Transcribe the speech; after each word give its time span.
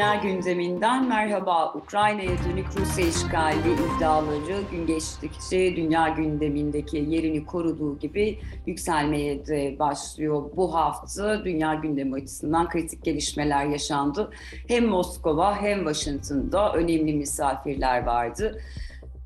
Dünya 0.00 0.14
gündeminden 0.14 1.08
merhaba. 1.08 1.74
Ukrayna'ya 1.74 2.30
dönük 2.30 2.66
Rusya 2.76 3.06
işgali 3.06 3.72
iddiaları 3.96 4.62
gün 4.70 4.86
geçtikçe 4.86 5.76
dünya 5.76 6.08
gündemindeki 6.08 6.96
yerini 6.96 7.46
koruduğu 7.46 7.98
gibi 7.98 8.38
yükselmeye 8.66 9.46
de 9.46 9.76
başlıyor. 9.78 10.42
Bu 10.56 10.74
hafta 10.74 11.44
dünya 11.44 11.74
gündemi 11.74 12.14
açısından 12.14 12.68
kritik 12.68 13.04
gelişmeler 13.04 13.66
yaşandı. 13.66 14.30
Hem 14.68 14.86
Moskova 14.86 15.62
hem 15.62 15.78
Washington'da 15.78 16.72
önemli 16.72 17.14
misafirler 17.14 18.06
vardı. 18.06 18.60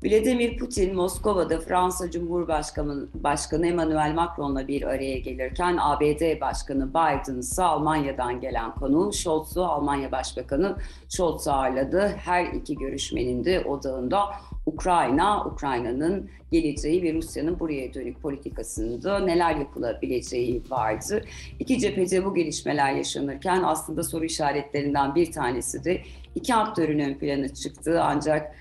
Vladimir 0.05 0.57
Putin 0.57 0.95
Moskova'da 0.95 1.59
Fransa 1.59 2.11
Cumhurbaşkanı 2.11 3.07
Başkanı 3.13 3.67
Emmanuel 3.67 4.13
Macron'la 4.13 4.67
bir 4.67 4.81
araya 4.83 5.17
gelirken 5.17 5.77
ABD 5.81 6.41
Başkanı 6.41 6.89
Biden 6.89 7.39
ise 7.39 7.63
Almanya'dan 7.63 8.41
gelen 8.41 8.75
konu 8.75 9.13
Scholz'u 9.13 9.63
Almanya 9.65 10.11
Başbakanı 10.11 10.77
Scholz'u 11.09 11.51
ağırladı. 11.51 12.07
Her 12.07 12.45
iki 12.45 12.75
görüşmenin 12.75 13.45
de 13.45 13.59
odağında 13.61 14.25
Ukrayna, 14.65 15.45
Ukrayna'nın 15.45 16.29
geleceği 16.51 17.03
ve 17.03 17.13
Rusya'nın 17.13 17.59
buraya 17.59 17.93
dönük 17.93 18.21
politikasında 18.21 19.19
neler 19.19 19.55
yapılabileceği 19.55 20.63
vardı. 20.69 21.25
İki 21.59 21.79
cephede 21.79 22.25
bu 22.25 22.33
gelişmeler 22.33 22.93
yaşanırken 22.93 23.63
aslında 23.63 24.03
soru 24.03 24.25
işaretlerinden 24.25 25.15
bir 25.15 25.31
tanesi 25.31 25.83
de 25.83 26.01
iki 26.35 26.55
aktörün 26.55 26.99
ön 26.99 27.13
plana 27.13 27.53
çıktığı 27.53 28.03
ancak 28.03 28.55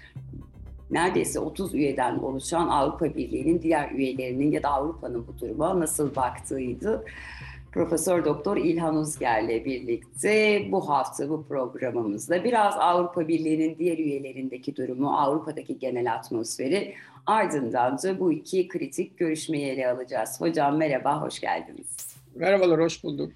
neredeyse 0.95 1.41
30 1.41 1.75
üyeden 1.75 2.19
oluşan 2.19 2.69
Avrupa 2.69 3.05
Birliği'nin 3.05 3.62
diğer 3.62 3.91
üyelerinin 3.91 4.53
ya 4.53 4.62
da 4.62 4.69
Avrupa'nın 4.69 5.27
bu 5.27 5.39
duruma 5.41 5.81
nasıl 5.81 6.14
baktığıydı. 6.14 7.05
Profesör 7.73 8.25
Doktor 8.25 8.56
İlhan 8.56 8.97
Uzger'le 8.97 9.64
birlikte 9.64 10.62
bu 10.73 10.89
hafta 10.89 11.28
bu 11.28 11.45
programımızda 11.48 12.45
biraz 12.45 12.75
Avrupa 12.75 13.28
Birliği'nin 13.28 13.78
diğer 13.78 13.98
üyelerindeki 13.98 14.77
durumu, 14.77 15.19
Avrupa'daki 15.19 15.78
genel 15.78 16.12
atmosferi 16.12 16.95
ardından 17.27 17.98
da 17.98 18.20
bu 18.20 18.33
iki 18.33 18.69
kritik 18.69 19.19
görüşmeyi 19.19 19.67
ele 19.67 19.91
alacağız. 19.91 20.41
Hocam 20.41 20.77
merhaba, 20.77 21.23
hoş 21.23 21.41
geldiniz. 21.41 22.17
Merhabalar, 22.34 22.81
hoş 22.81 23.05
bulduk. 23.05 23.33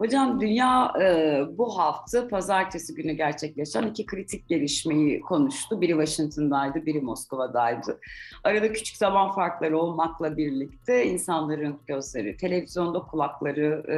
Hocam 0.00 0.40
dünya 0.40 0.92
e, 1.00 1.42
bu 1.58 1.78
hafta 1.78 2.28
pazartesi 2.28 2.94
günü 2.94 3.12
gerçekleşen 3.12 3.82
iki 3.82 4.06
kritik 4.06 4.48
gelişmeyi 4.48 5.20
konuştu. 5.20 5.80
Biri 5.80 5.90
Washington'daydı, 5.92 6.86
biri 6.86 7.00
Moskova'daydı. 7.00 8.00
Arada 8.44 8.72
küçük 8.72 8.96
zaman 8.96 9.32
farkları 9.32 9.78
olmakla 9.78 10.36
birlikte 10.36 11.06
insanların 11.06 11.78
gözleri 11.86 12.36
televizyonda, 12.36 12.98
kulakları 12.98 13.84
e, 13.88 13.96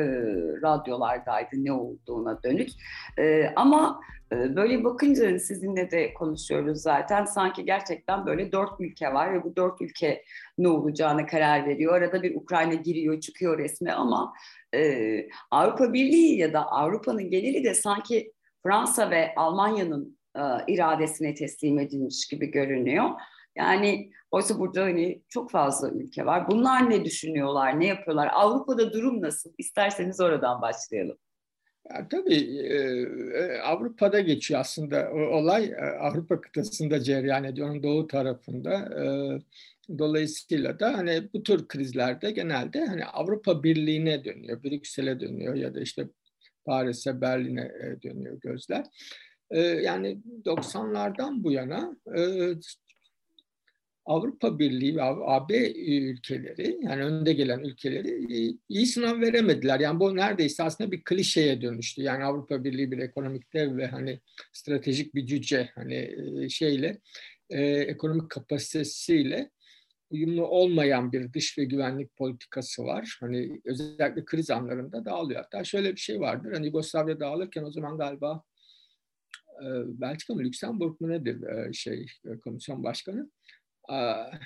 radyolardaydı 0.63 1.65
ne 1.65 1.73
olduğuna 1.73 2.43
dönük. 2.43 2.69
E, 3.19 3.53
ama 3.57 4.01
Böyle 4.33 4.85
bakınca 4.85 5.39
sizinle 5.39 5.91
de 5.91 6.15
konuşuyoruz 6.15 6.83
zaten. 6.83 7.25
Sanki 7.25 7.65
gerçekten 7.65 8.27
böyle 8.27 8.53
dört 8.53 8.81
ülke 8.81 9.13
var 9.13 9.35
ve 9.35 9.45
bu 9.45 9.57
dört 9.57 9.81
ülke 9.81 10.25
ne 10.59 10.69
olacağına 10.69 11.27
karar 11.27 11.67
veriyor. 11.67 11.95
Arada 11.95 12.23
bir 12.23 12.35
Ukrayna 12.35 12.75
giriyor 12.75 13.21
çıkıyor 13.21 13.59
resmi 13.59 13.93
ama 13.93 14.33
e, 14.75 15.29
Avrupa 15.51 15.93
Birliği 15.93 16.39
ya 16.39 16.53
da 16.53 16.67
Avrupa'nın 16.67 17.31
geneli 17.31 17.65
de 17.65 17.75
sanki 17.75 18.33
Fransa 18.63 19.11
ve 19.11 19.35
Almanya'nın 19.37 20.19
e, 20.37 20.43
iradesine 20.67 21.35
teslim 21.35 21.79
edilmiş 21.79 22.29
gibi 22.29 22.47
görünüyor. 22.47 23.11
Yani 23.57 24.11
oysa 24.31 24.59
burada 24.59 24.83
hani 24.83 25.23
çok 25.29 25.51
fazla 25.51 25.91
ülke 25.91 26.27
var. 26.27 26.51
Bunlar 26.51 26.91
ne 26.91 27.05
düşünüyorlar, 27.05 27.81
ne 27.81 27.87
yapıyorlar? 27.87 28.31
Avrupa'da 28.33 28.93
durum 28.93 29.23
nasıl? 29.23 29.53
İsterseniz 29.59 30.21
oradan 30.21 30.63
başlayalım. 30.63 31.19
Ya, 31.91 32.09
tabii 32.09 32.59
e, 32.59 33.59
Avrupa'da 33.59 34.21
geçiyor 34.21 34.61
aslında 34.61 35.11
olay. 35.13 35.65
E, 35.65 35.77
Avrupa 35.77 36.41
kıtasında 36.41 37.03
cereyan 37.03 37.45
ediyor, 37.45 37.71
onun 37.71 37.83
doğu 37.83 38.07
tarafında. 38.07 38.73
E, 38.79 39.05
Dolayısıyla 39.99 40.81
da 40.81 40.99
hani 40.99 41.29
bu 41.35 41.43
tür 41.43 41.69
krizlerde 41.69 42.31
genelde 42.31 42.85
hani 42.87 43.05
Avrupa 43.05 43.63
Birliği'ne 43.63 44.25
dönüyor, 44.25 44.63
Brüksel'e 44.63 45.21
dönüyor 45.21 45.55
ya 45.55 45.75
da 45.75 45.81
işte 45.81 46.09
Paris'e, 46.65 47.21
Berlin'e 47.21 47.61
e, 47.61 48.03
dönüyor 48.03 48.41
gözler. 48.41 48.85
Yani 49.83 50.19
90'lardan 50.45 51.45
bu 51.45 51.53
yana 51.53 51.97
Avrupa 54.05 54.59
Birliği 54.59 54.97
ve 54.97 55.03
AB 55.03 55.73
ülkeleri 55.87 56.79
yani 56.83 57.05
önde 57.05 57.33
gelen 57.33 57.59
ülkeleri 57.59 58.27
iyi 58.69 58.87
sınav 58.87 59.21
veremediler. 59.21 59.81
Yani 59.81 60.01
bu 60.01 60.17
neredeyse 60.17 60.63
aslında 60.63 60.93
bir 60.93 61.05
klişeye 61.05 61.63
dönüştü. 61.63 62.03
Yani 62.03 62.25
Avrupa 62.25 62.65
Birliği 62.65 62.91
bir 62.91 62.99
ekonomik 62.99 63.53
dev 63.53 63.77
ve 63.77 63.87
hani 63.87 64.21
stratejik 64.53 65.15
bir 65.15 65.27
cüce 65.27 65.71
hani 65.75 66.11
şeyle 66.51 67.01
ekonomik 67.51 68.31
kapasitesiyle 68.31 69.51
uyumlu 70.13 70.47
olmayan 70.47 71.13
bir 71.13 71.33
dış 71.33 71.59
ve 71.59 71.65
güvenlik 71.65 72.17
politikası 72.17 72.85
var. 72.85 73.19
Hani 73.21 73.61
özellikle 73.65 74.25
kriz 74.25 74.51
anlarında 74.51 75.05
dağılıyor. 75.05 75.43
Hatta 75.43 75.65
şöyle 75.65 75.93
bir 75.93 76.01
şey 76.01 76.21
vardır. 76.21 76.53
Hani 76.53 76.67
Yugoslavya 76.67 77.21
dağılırken 77.21 77.63
o 77.63 77.71
zaman 77.71 77.99
galiba 77.99 78.43
e, 79.63 79.67
Belçika 80.01 80.35
mı 80.35 80.41
Lüksemburg 80.41 81.01
mu 81.01 81.09
nedir 81.09 81.43
e, 81.43 81.73
şey 81.73 82.07
e, 82.25 82.39
komisyon 82.39 82.85
başkanı? 82.85 83.31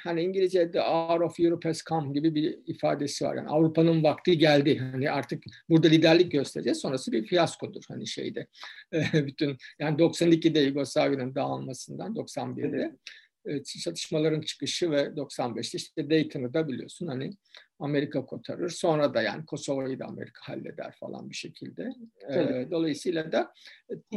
Hani 0.05 0.23
İngilizce'de 0.23 0.81
hour 0.81 1.21
of 1.21 1.41
Europe 1.41 1.69
has 1.69 1.85
come 1.85 2.13
gibi 2.13 2.35
bir 2.35 2.59
ifadesi 2.67 3.25
var. 3.25 3.37
Yani 3.37 3.49
Avrupa'nın 3.49 4.03
vakti 4.03 4.39
geldi. 4.39 4.79
Hani 4.79 5.11
artık 5.11 5.45
burada 5.69 5.89
liderlik 5.89 6.33
göstereceğiz. 6.33 6.79
Sonrası 6.79 7.13
bir 7.13 7.27
fiyaskodur 7.27 7.83
hani 7.89 8.07
şeyde. 8.07 8.47
Bütün 9.15 9.57
yani 9.79 9.97
92'de 9.97 10.61
Yugoslavya'nın 10.61 11.35
dağılmasından 11.35 12.15
91'de 12.15 12.97
çatışmaların 13.85 14.41
çıkışı 14.41 14.91
ve 14.91 15.03
95'te 15.03 15.79
işte 15.79 16.11
Dayton'ı 16.11 16.55
da 16.55 16.69
biliyorsun 16.69 17.07
hani 17.07 17.31
Amerika 17.79 18.27
kotarır. 18.27 18.69
Sonra 18.69 19.15
da 19.15 19.23
yani 19.23 19.47
Kosova'yı 19.47 19.99
da 19.99 20.05
Amerika 20.05 20.53
halleder 20.53 20.95
falan 21.01 21.31
bir 21.31 21.35
şekilde. 21.35 21.89
Tabii. 22.29 22.69
Dolayısıyla 22.71 23.33
da 23.33 23.53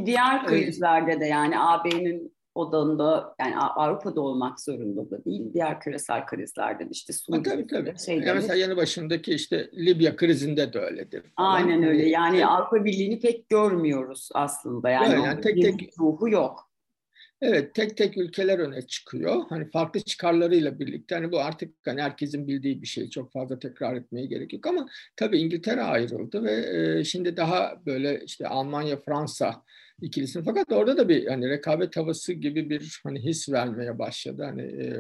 diğer 0.06 0.46
krizlerde 0.46 1.20
de 1.20 1.26
yani 1.26 1.60
AB'nin 1.60 2.39
odağında 2.60 3.36
yani 3.40 3.58
Avrupa'da 3.58 4.22
olmak 4.22 4.62
zorunda 4.62 5.12
da 5.12 5.26
değil. 5.26 5.54
Diğer 5.54 5.80
küresel 5.80 6.26
krizlerde 6.26 6.86
de 6.86 6.90
işte 6.92 7.14
Suriye. 7.14 7.44
Tabii 7.44 7.68
tabii. 7.68 7.94
Şeyleri... 8.06 8.28
Yani 8.28 8.36
mesela 8.36 8.56
yanı 8.56 8.78
başındaki 8.78 9.34
işte 9.34 9.70
Libya 9.74 10.16
krizinde 10.16 10.74
de 10.74 10.80
öyledir. 10.80 11.24
Falan. 11.36 11.56
Aynen 11.56 11.84
öyle. 11.84 12.10
Yani 12.10 12.38
evet. 12.38 12.48
Avrupa 12.48 12.86
Birliği'ni 12.86 13.20
pek 13.20 13.50
görmüyoruz 13.50 14.30
aslında. 14.34 14.90
Yani, 14.90 15.14
yani, 15.14 15.26
yani 15.26 15.42
tek 15.42 15.62
tek 15.62 16.00
ruhu 16.00 16.30
yok. 16.30 16.70
Evet 17.42 17.76
tek 17.76 17.98
tek 17.98 18.18
ülkeler 18.18 18.60
öne 18.60 18.82
çıkıyor. 18.82 19.44
Hani 19.50 19.70
farklı 19.72 20.00
çıkarlarıyla 20.00 20.80
birlikte 20.80 21.16
hani 21.16 21.32
bu 21.32 21.40
artık 21.40 21.76
hani 21.86 22.02
herkesin 22.02 22.48
bildiği 22.48 22.82
bir 22.82 22.88
şey. 22.88 23.10
Çok 23.10 23.32
fazla 23.32 23.60
tekrar 23.60 23.96
etmeye 23.96 24.26
gerek 24.26 24.54
yok 24.54 24.68
ama 24.68 24.88
tabii 25.16 25.38
İngiltere 25.38 25.82
ayrıldı 25.82 26.44
ve 26.44 26.66
e, 26.74 27.04
şimdi 27.04 27.38
daha 27.38 27.82
böyle 27.86 28.22
işte 28.26 28.48
Almanya 28.48 28.98
Fransa 29.02 29.64
ikilisini 30.02 30.44
fakat 30.44 30.72
orada 30.72 30.98
da 30.98 31.10
bir 31.10 31.28
hani 31.28 31.50
rekabet 31.50 31.98
havası 31.98 32.34
gibi 32.34 32.70
bir 32.70 33.02
hani 33.04 33.24
his 33.24 33.50
vermeye 33.50 34.00
başladı 34.00 34.44
hani 34.44 34.62
e, 34.62 34.94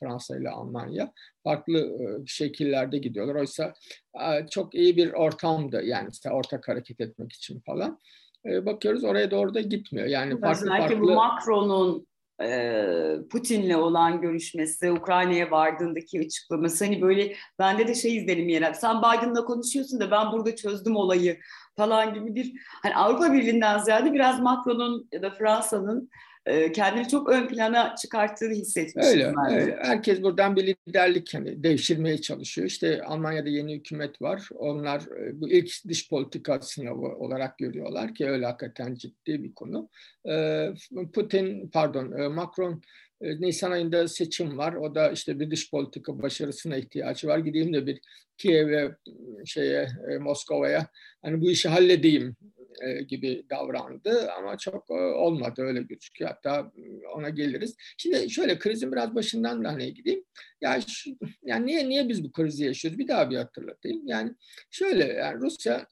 Fransa 0.00 0.38
ile 0.38 0.50
Almanya 0.50 1.12
farklı 1.44 1.78
e, 1.78 2.26
şekillerde 2.26 2.98
gidiyorlar. 2.98 3.34
Oysa 3.34 3.74
e, 4.14 4.46
çok 4.50 4.74
iyi 4.74 4.96
bir 4.96 5.12
ortamdı 5.12 5.82
yani 5.84 6.08
işte 6.12 6.30
ortak 6.30 6.68
hareket 6.68 7.00
etmek 7.00 7.32
için 7.32 7.60
falan. 7.60 8.00
E, 8.46 8.66
bakıyoruz 8.66 9.04
oraya 9.04 9.30
doğru 9.30 9.54
da 9.54 9.60
gitmiyor. 9.60 10.06
Yani 10.06 10.40
farklı 10.40 10.70
Belki 10.70 10.80
farklı... 10.80 11.00
bu 11.00 11.14
Macron'un 11.14 12.06
e, 12.42 12.84
Putin'le 13.30 13.74
olan 13.74 14.20
görüşmesi, 14.20 14.92
Ukrayna'ya 14.92 15.50
vardığındaki 15.50 16.20
açıklaması 16.20 16.84
hani 16.84 17.02
böyle 17.02 17.34
bende 17.58 17.88
de 17.88 17.94
şey 17.94 18.16
izlenim 18.16 18.48
yer 18.48 18.72
Sen 18.72 18.98
Biden'la 18.98 19.44
konuşuyorsun 19.44 20.00
da 20.00 20.10
ben 20.10 20.32
burada 20.32 20.56
çözdüm 20.56 20.96
olayı 20.96 21.38
falan 21.76 22.14
gibi 22.14 22.34
bir 22.34 22.52
hani 22.82 22.94
Avrupa 22.94 23.32
Birliği'nden 23.32 23.78
ziyade 23.78 24.12
biraz 24.12 24.40
Macron'un 24.40 25.08
ya 25.12 25.22
da 25.22 25.30
Fransa'nın 25.30 26.10
e, 26.46 26.72
kendini 26.72 27.08
çok 27.08 27.28
ön 27.28 27.48
plana 27.48 27.94
çıkarttığını 27.96 28.54
hissetmiştim. 28.54 29.14
Öyle, 29.14 29.32
öyle. 29.50 29.78
Herkes 29.82 30.22
buradan 30.22 30.56
bir 30.56 30.76
liderlik 30.88 31.34
hani 31.34 31.62
devşirmeye 31.62 32.20
çalışıyor. 32.20 32.66
İşte 32.66 33.02
Almanya'da 33.02 33.48
yeni 33.48 33.74
hükümet 33.74 34.22
var. 34.22 34.48
Onlar 34.54 35.00
e, 35.00 35.40
bu 35.40 35.48
ilk 35.50 35.88
dış 35.88 36.10
politika 36.10 36.60
sınavı 36.60 37.06
olarak 37.06 37.58
görüyorlar 37.58 38.14
ki 38.14 38.26
öyle 38.26 38.46
hakikaten 38.46 38.94
ciddi 38.94 39.42
bir 39.42 39.54
konu. 39.54 39.88
E, 40.28 40.66
Putin, 41.14 41.68
pardon 41.68 42.32
Macron 42.32 42.82
Nisan 43.20 43.70
ayında 43.70 44.08
seçim 44.08 44.58
var. 44.58 44.72
O 44.72 44.94
da 44.94 45.10
işte 45.10 45.40
bir 45.40 45.50
dış 45.50 45.70
politika 45.70 46.22
başarısına 46.22 46.76
ihtiyacı 46.76 47.28
var. 47.28 47.38
Gideyim 47.38 47.74
de 47.74 47.86
bir 47.86 48.00
Kiev'e, 48.38 48.96
şeye, 49.44 49.88
Moskova'ya 50.20 50.88
hani 51.22 51.40
bu 51.40 51.50
işi 51.50 51.68
halledeyim 51.68 52.36
e, 52.82 53.02
gibi 53.02 53.46
davrandı 53.50 54.30
ama 54.32 54.58
çok 54.58 54.90
e, 54.90 54.94
olmadı 54.94 55.62
öyle 55.62 55.82
gözüküyor. 55.82 56.30
Hatta 56.30 56.72
e, 56.76 57.06
ona 57.06 57.28
geliriz. 57.28 57.76
Şimdi 57.96 58.30
şöyle 58.30 58.58
krizin 58.58 58.92
biraz 58.92 59.14
başından 59.14 59.64
da 59.64 59.72
hani 59.72 59.94
gideyim. 59.94 60.24
Ya 60.60 60.80
şu, 60.80 61.10
yani 61.42 61.66
niye 61.66 61.88
niye 61.88 62.08
biz 62.08 62.24
bu 62.24 62.32
krizi 62.32 62.64
yaşıyoruz? 62.64 62.98
Bir 62.98 63.08
daha 63.08 63.30
bir 63.30 63.36
hatırlatayım. 63.36 64.06
Yani 64.06 64.34
şöyle 64.70 65.04
yani 65.04 65.40
Rusya 65.40 65.86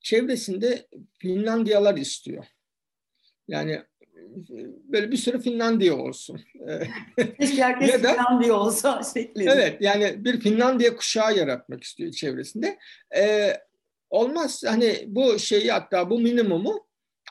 çevresinde 0.00 0.86
Finlandiyalar 1.18 1.96
istiyor. 1.96 2.46
Yani 3.48 3.82
böyle 4.84 5.10
bir 5.10 5.16
sürü 5.16 5.40
Finlandiya 5.40 5.96
olsun. 5.96 6.40
Keşke 7.40 7.62
herkes 7.62 7.92
ya 7.92 8.02
da, 8.02 8.12
Finlandiya 8.12 8.54
olsa 8.54 9.02
şeklinde. 9.14 9.50
Evet 9.50 9.76
yani 9.80 10.24
bir 10.24 10.40
Finlandiya 10.40 10.96
kuşağı 10.96 11.36
yaratmak 11.36 11.84
istiyor 11.84 12.12
çevresinde. 12.12 12.78
Ee, 13.16 13.52
olmaz 14.10 14.62
hani 14.66 15.04
bu 15.06 15.38
şeyi 15.38 15.70
hatta 15.72 16.10
bu 16.10 16.20
minimumu 16.20 16.86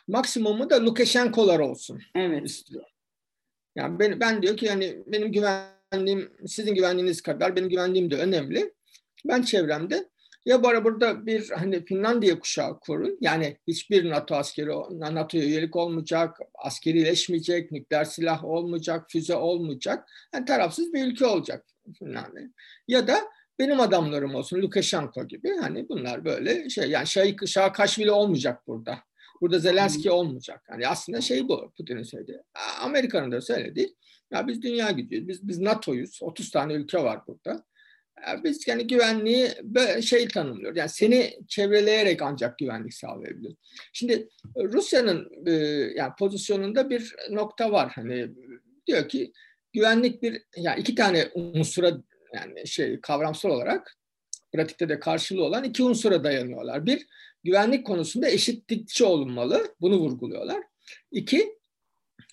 maksimumu 0.08 0.70
da 0.70 0.86
Lukashenko'lar 0.86 1.60
olsun 1.60 2.02
evet. 2.16 2.46
istiyor. 2.46 2.84
Yani 3.76 4.00
ben, 4.00 4.20
ben 4.20 4.42
diyor 4.42 4.58
ki 4.58 4.66
yani 4.66 4.98
benim 5.08 5.32
güvenliğim 5.32 6.32
sizin 6.48 6.76
güvenliğiniz 6.76 7.22
kadar 7.22 7.56
benim 7.56 7.70
güvenliğim 7.70 8.12
de 8.12 8.16
önemli. 8.16 8.74
Ben 9.26 9.42
çevremde 9.42 10.10
ya 10.46 10.64
bu 10.64 10.84
burada 10.84 11.26
bir 11.26 11.50
hani 11.50 11.86
Finlandiya 11.86 12.40
kuşağı 12.40 12.80
kurun. 12.80 13.18
Yani 13.22 13.58
hiçbir 13.68 14.10
NATO 14.10 14.36
askeri 14.36 14.70
NATO'ya 15.00 15.44
üyelik 15.44 15.76
olmayacak, 15.76 16.38
askerileşmeyecek, 16.56 17.72
nükleer 17.72 18.06
silah 18.06 18.44
olmayacak, 18.44 19.06
füze 19.10 19.36
olmayacak. 19.36 20.10
Yani 20.34 20.46
tarafsız 20.46 20.94
bir 20.94 21.06
ülke 21.06 21.26
olacak 21.26 21.66
Finlandiya. 22.00 22.48
Ya 22.88 23.08
da 23.08 23.20
benim 23.60 23.80
adamlarım 23.80 24.36
olsun 24.36 24.62
Lukashenko 24.62 25.28
gibi. 25.28 25.58
Hani 25.62 25.90
bunlar 25.90 26.26
böyle 26.26 26.70
şey 26.70 26.90
yani 26.90 27.08
şey 27.08 27.36
Şahkaşvili 27.46 28.12
olmayacak 28.12 28.68
burada. 28.68 28.98
Burada 29.42 29.60
Zelenski 29.60 30.12
olmayacak. 30.12 30.64
Yani 30.72 30.88
aslında 30.88 31.22
şey 31.22 31.48
bu 31.48 31.72
Putin'in 31.78 32.04
söylediği. 32.04 32.38
Amerika'nın 32.82 33.32
da 33.32 33.42
söylediği. 33.42 33.96
Ya 34.32 34.48
biz 34.48 34.62
dünya 34.62 34.92
gidiyoruz. 34.92 35.28
Biz 35.28 35.48
biz 35.48 35.60
NATO'yuz. 35.60 36.20
30 36.22 36.52
tane 36.52 36.74
ülke 36.74 37.04
var 37.04 37.22
burada. 37.28 37.64
Biz 38.44 38.68
yani 38.68 38.88
güvenliği 38.88 39.50
şey 40.02 40.28
tanımlıyoruz. 40.28 40.78
Yani 40.78 40.90
seni 40.90 41.40
çevreleyerek 41.48 42.22
ancak 42.22 42.58
güvenlik 42.58 42.94
sağlayabilir. 42.94 43.56
Şimdi 43.94 44.30
Rusya'nın 44.58 45.48
e, 45.48 45.52
yani 45.96 46.12
pozisyonunda 46.20 46.90
bir 46.90 47.16
nokta 47.30 47.72
var. 47.72 47.92
Hani 47.96 48.28
diyor 48.88 49.10
ki 49.10 49.34
güvenlik 49.74 50.22
bir 50.22 50.42
yani 50.58 50.80
iki 50.80 50.96
tane 50.96 51.30
unsura 51.34 51.92
yani 52.34 52.68
şey 52.68 53.02
kavramsal 53.02 53.50
olarak 53.50 53.98
pratikte 54.54 54.90
de 54.90 55.00
karşılığı 55.00 55.44
olan 55.44 55.64
iki 55.64 55.84
unsura 55.84 56.24
dayanıyorlar. 56.24 56.86
Bir, 56.86 57.08
güvenlik 57.44 57.86
konusunda 57.86 58.30
eşitlikçi 58.30 59.06
olunmalı. 59.06 59.76
Bunu 59.82 59.98
vurguluyorlar. 59.98 60.64
İki, 61.12 61.55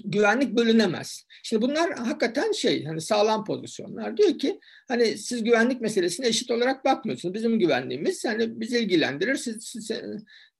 güvenlik 0.04 0.56
bölünemez. 0.56 1.26
Şimdi 1.42 1.62
bunlar 1.62 1.92
hakikaten 1.98 2.52
şey 2.52 2.84
hani 2.84 3.00
sağlam 3.00 3.44
pozisyonlar. 3.44 4.16
Diyor 4.16 4.38
ki 4.38 4.60
hani 4.88 5.18
siz 5.18 5.44
güvenlik 5.44 5.80
meselesine 5.80 6.28
eşit 6.28 6.50
olarak 6.50 6.84
bakmıyorsunuz. 6.84 7.34
Bizim 7.34 7.58
güvenliğimiz 7.58 8.24
hani 8.24 8.60
bizi 8.60 8.78
ilgilendirir. 8.78 9.34
Siz, 9.34 9.64
siz, 9.64 9.90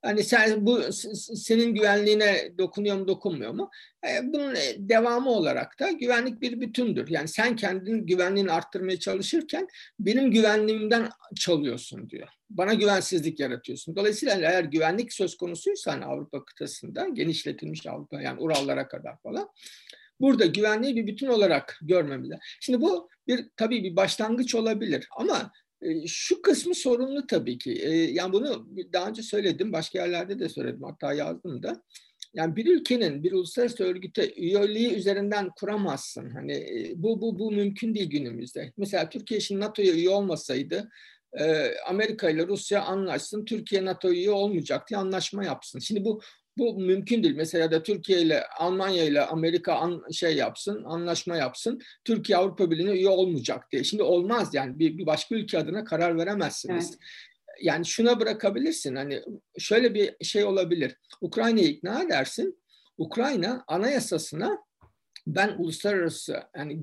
Hani 0.02 0.24
sen 0.24 0.66
bu 0.66 0.92
senin 1.36 1.74
güvenliğine 1.74 2.58
dokunuyor 2.58 2.96
mu 2.96 3.08
dokunmuyor 3.08 3.52
mu? 3.52 3.70
E, 4.08 4.32
bunun 4.32 4.54
e, 4.54 4.74
devamı 4.78 5.30
olarak 5.30 5.80
da 5.80 5.90
güvenlik 5.90 6.40
bir 6.40 6.60
bütündür. 6.60 7.08
Yani 7.08 7.28
sen 7.28 7.56
kendin 7.56 8.06
güvenliğini 8.06 8.52
arttırmaya 8.52 8.98
çalışırken 8.98 9.68
benim 9.98 10.30
güvenliğimden 10.30 11.08
çalıyorsun 11.36 12.10
diyor. 12.10 12.28
Bana 12.50 12.74
güvensizlik 12.74 13.40
yaratıyorsun. 13.40 13.96
Dolayısıyla 13.96 14.34
eğer 14.34 14.64
güvenlik 14.64 15.12
söz 15.12 15.36
konusuysa 15.36 15.92
hani 15.92 16.04
Avrupa 16.04 16.44
kıtasında 16.44 17.08
genişletilmiş 17.08 17.86
Avrupa 17.86 18.22
yani 18.22 18.40
Urallara 18.40 18.88
kadar 18.88 19.18
falan 19.22 19.48
burada 20.20 20.46
güvenliği 20.46 20.96
bir 20.96 21.06
bütün 21.06 21.26
olarak 21.26 21.78
görmemiz 21.82 22.30
Şimdi 22.60 22.80
bu 22.80 23.08
bir 23.26 23.48
tabii 23.56 23.84
bir 23.84 23.96
başlangıç 23.96 24.54
olabilir 24.54 25.08
ama 25.16 25.52
şu 26.06 26.42
kısmı 26.42 26.74
sorunlu 26.74 27.26
tabii 27.26 27.58
ki. 27.58 27.70
Yani 28.12 28.32
bunu 28.32 28.68
daha 28.92 29.08
önce 29.08 29.22
söyledim, 29.22 29.72
başka 29.72 29.98
yerlerde 29.98 30.38
de 30.38 30.48
söyledim, 30.48 30.82
hatta 30.82 31.12
yazdım 31.12 31.62
da. 31.62 31.82
Yani 32.34 32.56
bir 32.56 32.66
ülkenin 32.66 33.24
bir 33.24 33.32
uluslararası 33.32 33.84
örgüte 33.84 34.34
üyeliği 34.34 34.94
üzerinden 34.94 35.50
kuramazsın. 35.60 36.30
Hani 36.30 36.66
bu 36.96 37.20
bu 37.20 37.38
bu 37.38 37.52
mümkün 37.52 37.94
değil 37.94 38.10
günümüzde. 38.10 38.72
Mesela 38.76 39.08
Türkiye 39.08 39.40
şimdi 39.40 39.60
NATO'ya 39.60 39.92
üye 39.92 40.10
olmasaydı 40.10 40.90
Amerika 41.86 42.30
ile 42.30 42.46
Rusya 42.46 42.82
anlaşsın, 42.82 43.44
Türkiye 43.44 43.84
NATO 43.84 44.10
üye 44.10 44.30
olmayacak 44.30 44.90
diye 44.90 44.98
anlaşma 44.98 45.44
yapsın. 45.44 45.78
Şimdi 45.78 46.04
bu 46.04 46.20
bu 46.58 46.80
mümkün 46.80 47.22
değil. 47.22 47.36
Mesela 47.36 47.70
da 47.70 47.82
Türkiye 47.82 48.20
ile 48.20 48.44
Almanya 48.58 49.04
ile 49.04 49.20
Amerika 49.20 49.74
an, 49.74 50.04
şey 50.12 50.36
yapsın, 50.36 50.84
anlaşma 50.84 51.36
yapsın. 51.36 51.80
Türkiye 52.04 52.38
Avrupa 52.38 52.70
Birliği'ne 52.70 52.90
üye 52.90 53.08
olmayacak 53.08 53.72
diye. 53.72 53.84
Şimdi 53.84 54.02
olmaz 54.02 54.54
yani 54.54 54.78
bir, 54.78 54.98
bir 54.98 55.06
başka 55.06 55.34
ülke 55.34 55.58
adına 55.58 55.84
karar 55.84 56.18
veremezsiniz. 56.18 56.90
Evet. 56.90 56.98
Yani 57.62 57.86
şuna 57.86 58.20
bırakabilirsin. 58.20 58.96
Hani 58.96 59.22
şöyle 59.58 59.94
bir 59.94 60.24
şey 60.24 60.44
olabilir. 60.44 60.96
Ukrayna'yı 61.20 61.68
ikna 61.68 62.02
edersin. 62.02 62.62
Ukrayna 62.98 63.64
anayasasına 63.66 64.58
ben 65.26 65.48
uluslararası 65.58 66.42
yani 66.56 66.80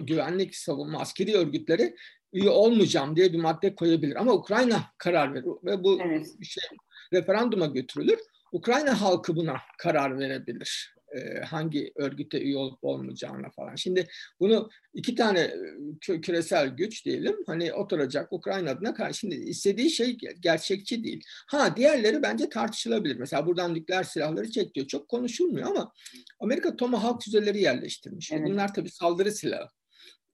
güvenlik 0.00 0.56
savunma 0.56 1.00
askeri 1.00 1.36
örgütleri 1.36 1.96
üye 2.32 2.50
olmayacağım 2.50 3.16
diye 3.16 3.32
bir 3.32 3.38
madde 3.38 3.74
koyabilir. 3.74 4.16
Ama 4.16 4.32
Ukrayna 4.32 4.84
karar 4.98 5.34
verir 5.34 5.44
ve 5.64 5.84
bu 5.84 6.00
evet. 6.04 6.26
şey 6.42 6.64
referanduma 7.12 7.66
götürülür. 7.66 8.18
Ukrayna 8.52 9.00
halkı 9.00 9.36
buna 9.36 9.56
karar 9.78 10.18
verebilir. 10.18 10.96
E, 11.14 11.40
hangi 11.40 11.92
örgüte 11.96 12.40
üye 12.40 12.56
olup 12.56 12.84
olmayacağına 12.84 13.50
falan. 13.50 13.74
Şimdi 13.74 14.08
bunu 14.40 14.70
iki 14.94 15.14
tane 15.14 15.54
küresel 16.00 16.68
güç 16.68 17.04
diyelim 17.04 17.36
hani 17.46 17.72
oturacak 17.72 18.32
Ukrayna 18.32 18.70
adına 18.70 18.94
karşı. 18.94 19.18
Şimdi 19.18 19.34
istediği 19.34 19.90
şey 19.90 20.16
gerçekçi 20.40 21.04
değil. 21.04 21.24
Ha 21.46 21.76
diğerleri 21.76 22.22
bence 22.22 22.48
tartışılabilir. 22.48 23.16
Mesela 23.16 23.46
buradan 23.46 23.74
nükleer 23.74 24.02
silahları 24.02 24.50
çek 24.50 24.74
diyor. 24.74 24.86
Çok 24.86 25.08
konuşulmuyor 25.08 25.70
ama 25.70 25.92
Amerika 26.40 26.76
Tomahawk 26.76 27.22
füzeleri 27.22 27.62
yerleştirmiş. 27.62 28.32
Evet. 28.32 28.46
Bunlar 28.46 28.74
tabii 28.74 28.90
saldırı 28.90 29.32
silahı. 29.32 29.68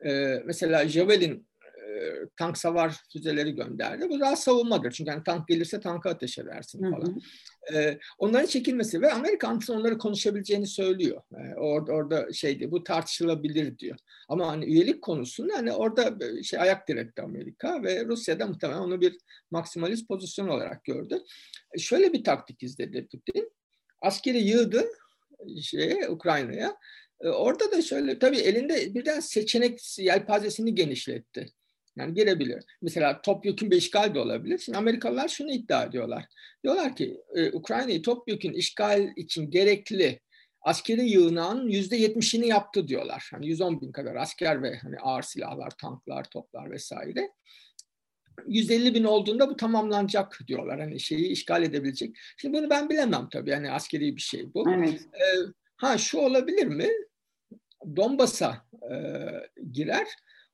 Ee, 0.04 0.42
mesela 0.46 0.88
Javelin 0.88 1.34
e, 1.34 1.51
tank 2.36 2.58
savar 2.58 2.96
füzeleri 3.12 3.54
gönderdi. 3.54 4.08
Bu 4.10 4.20
daha 4.20 4.36
savunmadır. 4.36 4.90
Çünkü 4.90 5.10
yani 5.10 5.24
tank 5.24 5.48
gelirse 5.48 5.80
tanka 5.80 6.10
ateş 6.10 6.38
edersin 6.38 6.90
falan. 6.90 7.06
Hı 7.06 7.14
hı. 7.70 7.78
E, 7.78 7.98
onların 8.18 8.46
çekilmesi 8.46 9.02
ve 9.02 9.12
Amerika 9.12 9.58
onları 9.68 9.98
konuşabileceğini 9.98 10.66
söylüyor. 10.66 11.22
E, 11.32 11.54
orada 11.54 11.92
orada 11.92 12.32
şeydi 12.32 12.70
bu 12.70 12.84
tartışılabilir 12.84 13.78
diyor. 13.78 13.98
Ama 14.28 14.48
hani 14.48 14.64
üyelik 14.64 15.02
konusunda 15.02 15.55
hani 15.56 15.72
orada 15.72 16.19
şey 16.43 16.60
ayak 16.60 16.88
diretti 16.88 17.22
Amerika 17.22 17.82
ve 17.82 18.05
Rusya 18.05 18.40
da 18.40 18.46
muhtemelen 18.46 18.81
onu 18.81 19.00
bir 19.00 19.17
maksimalist 19.50 20.08
pozisyon 20.08 20.48
olarak 20.48 20.84
gördü. 20.84 21.19
E, 21.72 21.78
şöyle 21.78 22.12
bir 22.12 22.24
taktik 22.24 22.62
izledi 22.62 23.08
Putin. 23.12 23.52
Askeri 24.00 24.38
yığdı 24.38 24.84
şeye 25.62 26.08
Ukrayna'ya. 26.08 26.76
E, 27.20 27.28
orada 27.28 27.72
da 27.72 27.82
şöyle 27.82 28.19
tabii 28.19 28.38
elinde 28.38 28.94
birden 28.94 29.20
seçenek 29.20 29.98
yelpazesini 29.98 30.74
genişletti. 30.74 31.52
Yani 31.96 32.15
girebilir. 32.15 32.65
Mesela 32.82 33.22
topyekun 33.22 33.70
bir 33.70 33.77
işgal 33.77 34.15
de 34.15 34.19
olabilir. 34.19 34.58
Şimdi 34.58 34.79
Amerikalılar 34.79 35.29
şunu 35.29 35.53
iddia 35.53 35.84
ediyorlar. 35.84 36.25
Diyorlar 36.65 36.96
ki 36.96 37.20
e, 37.34 37.53
Ukrayna'yı 37.53 38.03
topyekun 38.03 38.53
işgal 38.53 39.08
için 39.17 39.51
gerekli 39.51 40.20
askeri 40.63 41.08
yığınağın 41.11 41.69
yüzde 41.69 41.96
yetmişini 41.96 42.49
yaptı 42.49 42.89
diyorlar. 42.89 43.29
Hani 43.31 43.46
110 43.49 43.81
bin 43.81 43.93
kadar 43.93 44.15
asker 44.15 44.63
ve 44.63 44.77
hani 44.77 44.96
ağır 44.99 45.22
silahlar, 45.22 45.70
tanklar, 45.70 46.25
toplar 46.25 46.70
vesaire. 46.70 47.31
150 48.46 48.94
bin 48.94 49.05
olduğunda 49.05 49.51
bu 49.51 49.56
tamamlanacak 49.56 50.39
diyorlar. 50.46 50.81
Hani 50.81 51.01
şeyi 51.01 51.27
işgal 51.27 51.63
edebilecek. 51.63 52.17
Şimdi 52.37 52.58
bunu 52.58 52.70
ben 52.70 52.89
bilemem 52.89 53.29
tabii. 53.32 53.51
Yani 53.51 53.70
askeri 53.70 54.17
bir 54.17 54.20
şey 54.20 54.55
bu. 54.55 54.70
Evet. 54.70 55.01
Ee, 55.15 55.37
ha 55.77 55.99
şu 55.99 56.19
olabilir 56.19 56.67
mi? 56.67 56.89
Donbas'a 57.96 58.67
e, 58.93 58.96
girer 59.72 60.06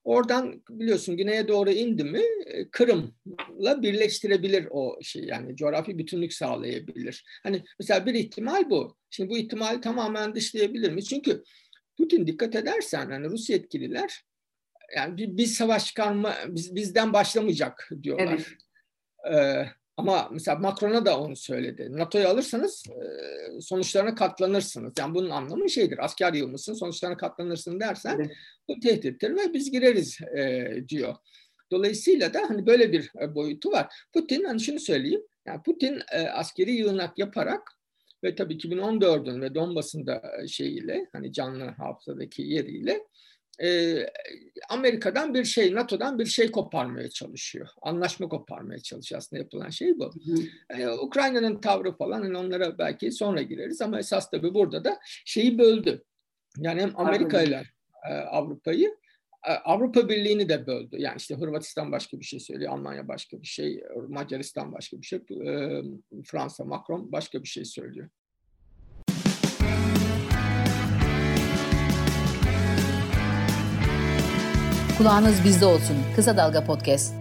Oradan 0.05 0.63
biliyorsun 0.71 1.17
güneye 1.17 1.49
doğru 1.49 1.71
indi 1.71 2.05
mi 2.05 2.23
e, 2.47 2.69
Kırım'la 2.71 3.83
birleştirebilir 3.83 4.69
o 4.71 4.99
şey 5.03 5.25
yani 5.25 5.57
coğrafi 5.57 5.99
bütünlük 5.99 6.33
sağlayabilir. 6.33 7.25
Hani 7.43 7.65
mesela 7.79 8.07
bir 8.07 8.15
ihtimal 8.15 8.71
bu. 8.71 8.97
Şimdi 9.11 9.31
bu 9.31 9.39
ihtimali 9.39 9.81
tamamen 9.81 10.35
dışlayabilir 10.35 10.93
mi? 10.93 11.05
Çünkü 11.05 11.43
Putin 11.97 12.27
dikkat 12.27 12.57
edersen 12.57 13.11
hani 13.11 13.31
Rus 13.31 13.51
yetkililer 13.51 14.25
yani 14.97 15.17
bir, 15.17 15.37
bir 15.37 15.47
savaş 15.47 15.87
çıkarma 15.87 16.35
biz, 16.49 16.75
bizden 16.75 17.13
başlamayacak 17.13 17.91
diyorlar. 18.03 18.57
Evet. 19.27 19.35
Ee, 19.35 19.78
ama 19.99 20.29
mesela 20.33 20.59
Macron'a 20.59 21.07
da 21.07 21.21
onu 21.21 21.37
söyledi. 21.37 21.89
NATO'yu 21.91 22.29
alırsanız 22.29 22.85
e, 22.89 23.61
sonuçlarına 23.61 24.15
katlanırsınız. 24.15 24.93
Yani 24.99 25.15
bunun 25.15 25.31
anlamı 25.31 25.71
şeydir. 25.71 26.05
Asker 26.05 26.33
yığılmışsın 26.33 26.75
sonuçlarına 26.75 27.17
katlanırsın 27.17 27.81
dersen 27.81 28.17
evet. 28.17 28.31
bu 28.69 28.81
tehdittir 28.81 29.31
ve 29.31 29.55
biz 29.55 29.71
gireriz 29.71 30.19
e, 30.37 30.69
diyor. 30.89 31.15
Dolayısıyla 31.71 32.35
da 32.35 32.41
hani 32.49 32.67
böyle 32.67 32.93
bir 32.93 33.11
e, 33.23 33.35
boyutu 33.35 33.71
var. 33.73 33.95
Putin 34.13 34.45
hani 34.45 34.61
şunu 34.61 34.81
söyleyeyim. 34.81 35.23
Yani 35.47 35.63
Putin 35.63 36.01
e, 36.13 36.29
askeri 36.29 36.73
yığınak 36.73 37.19
yaparak 37.19 37.63
ve 38.25 38.35
tabii 38.35 38.55
2014'ün 38.55 39.41
ve 39.41 39.55
Donbas'ın 39.55 40.07
da 40.07 40.23
şeyiyle 40.49 41.07
hani 41.13 41.33
canlı 41.33 41.65
hafızadaki 41.65 42.43
yeriyle 42.43 43.01
e, 43.63 43.99
Amerika'dan 44.69 45.35
bir 45.35 45.45
şey, 45.45 45.75
NATO'dan 45.75 46.19
bir 46.19 46.27
şey 46.27 46.51
koparmaya 46.51 47.11
çalışıyor. 47.11 47.69
Anlaşma 47.83 48.29
koparmaya 48.29 48.79
çalışıyor. 48.79 49.19
Aslında 49.19 49.43
yapılan 49.43 49.71
şey 49.71 49.99
bu. 49.99 50.11
Yani 50.71 50.91
Ukrayna'nın 50.91 51.61
tavrı 51.61 51.97
falan 51.97 52.23
hani 52.23 52.39
onlara 52.39 52.79
belki 52.79 53.13
sonra 53.13 53.43
gireriz 53.43 53.83
ama 53.83 53.99
esas 53.99 54.31
tabii 54.31 54.55
burada 54.55 54.85
da 54.85 54.99
şeyi 55.25 55.59
böldü. 55.59 56.05
Yani 56.59 56.81
hem 56.81 57.01
Amerika 57.01 57.43
ile 57.43 57.65
e, 58.11 58.13
Avrupa'yı 58.13 58.97
e, 59.47 59.53
Avrupa 59.53 60.09
Birliği'ni 60.09 60.49
de 60.49 60.67
böldü. 60.67 60.97
Yani 60.99 61.17
işte 61.17 61.35
Hırvatistan 61.35 61.93
başka 61.93 62.21
bir 62.21 62.25
şey 62.25 62.41
söylüyor, 62.41 62.73
Almanya 62.73 63.09
başka 63.09 63.43
bir 63.43 63.47
şey, 63.47 63.85
Macaristan 64.09 64.73
başka 64.73 65.01
bir 65.01 65.07
şey, 65.07 65.19
e, 65.19 65.83
Fransa, 66.25 66.65
Macron 66.65 67.13
başka 67.13 67.43
bir 67.43 67.49
şey 67.49 67.65
söylüyor. 67.65 68.09
Kulağınız 74.99 75.45
bizde 75.45 75.67
olsun. 75.67 75.97
Kısa 76.17 76.37
Dalga 76.37 76.65
Podcast. 76.65 77.15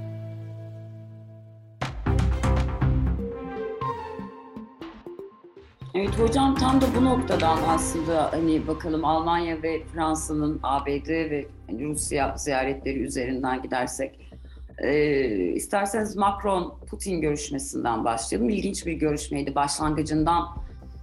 Evet 5.93 6.19
hocam 6.19 6.55
tam 6.55 6.81
da 6.81 6.85
bu 6.95 7.05
noktadan 7.05 7.57
aslında 7.67 8.33
hani 8.33 8.67
bakalım 8.67 9.05
Almanya 9.05 9.63
ve 9.63 9.85
Fransa'nın 9.85 10.59
ABD 10.63 11.09
ve 11.09 11.47
hani 11.67 11.85
Rusya 11.85 12.37
ziyaretleri 12.37 12.99
üzerinden 12.99 13.61
gidersek 13.61 14.31
e, 14.77 15.27
isterseniz 15.31 16.15
Macron-Putin 16.15 17.21
görüşmesinden 17.21 18.05
başlayalım. 18.05 18.49
İlginç 18.49 18.85
bir 18.85 18.93
görüşmeydi 18.93 19.55
başlangıcından 19.55 20.47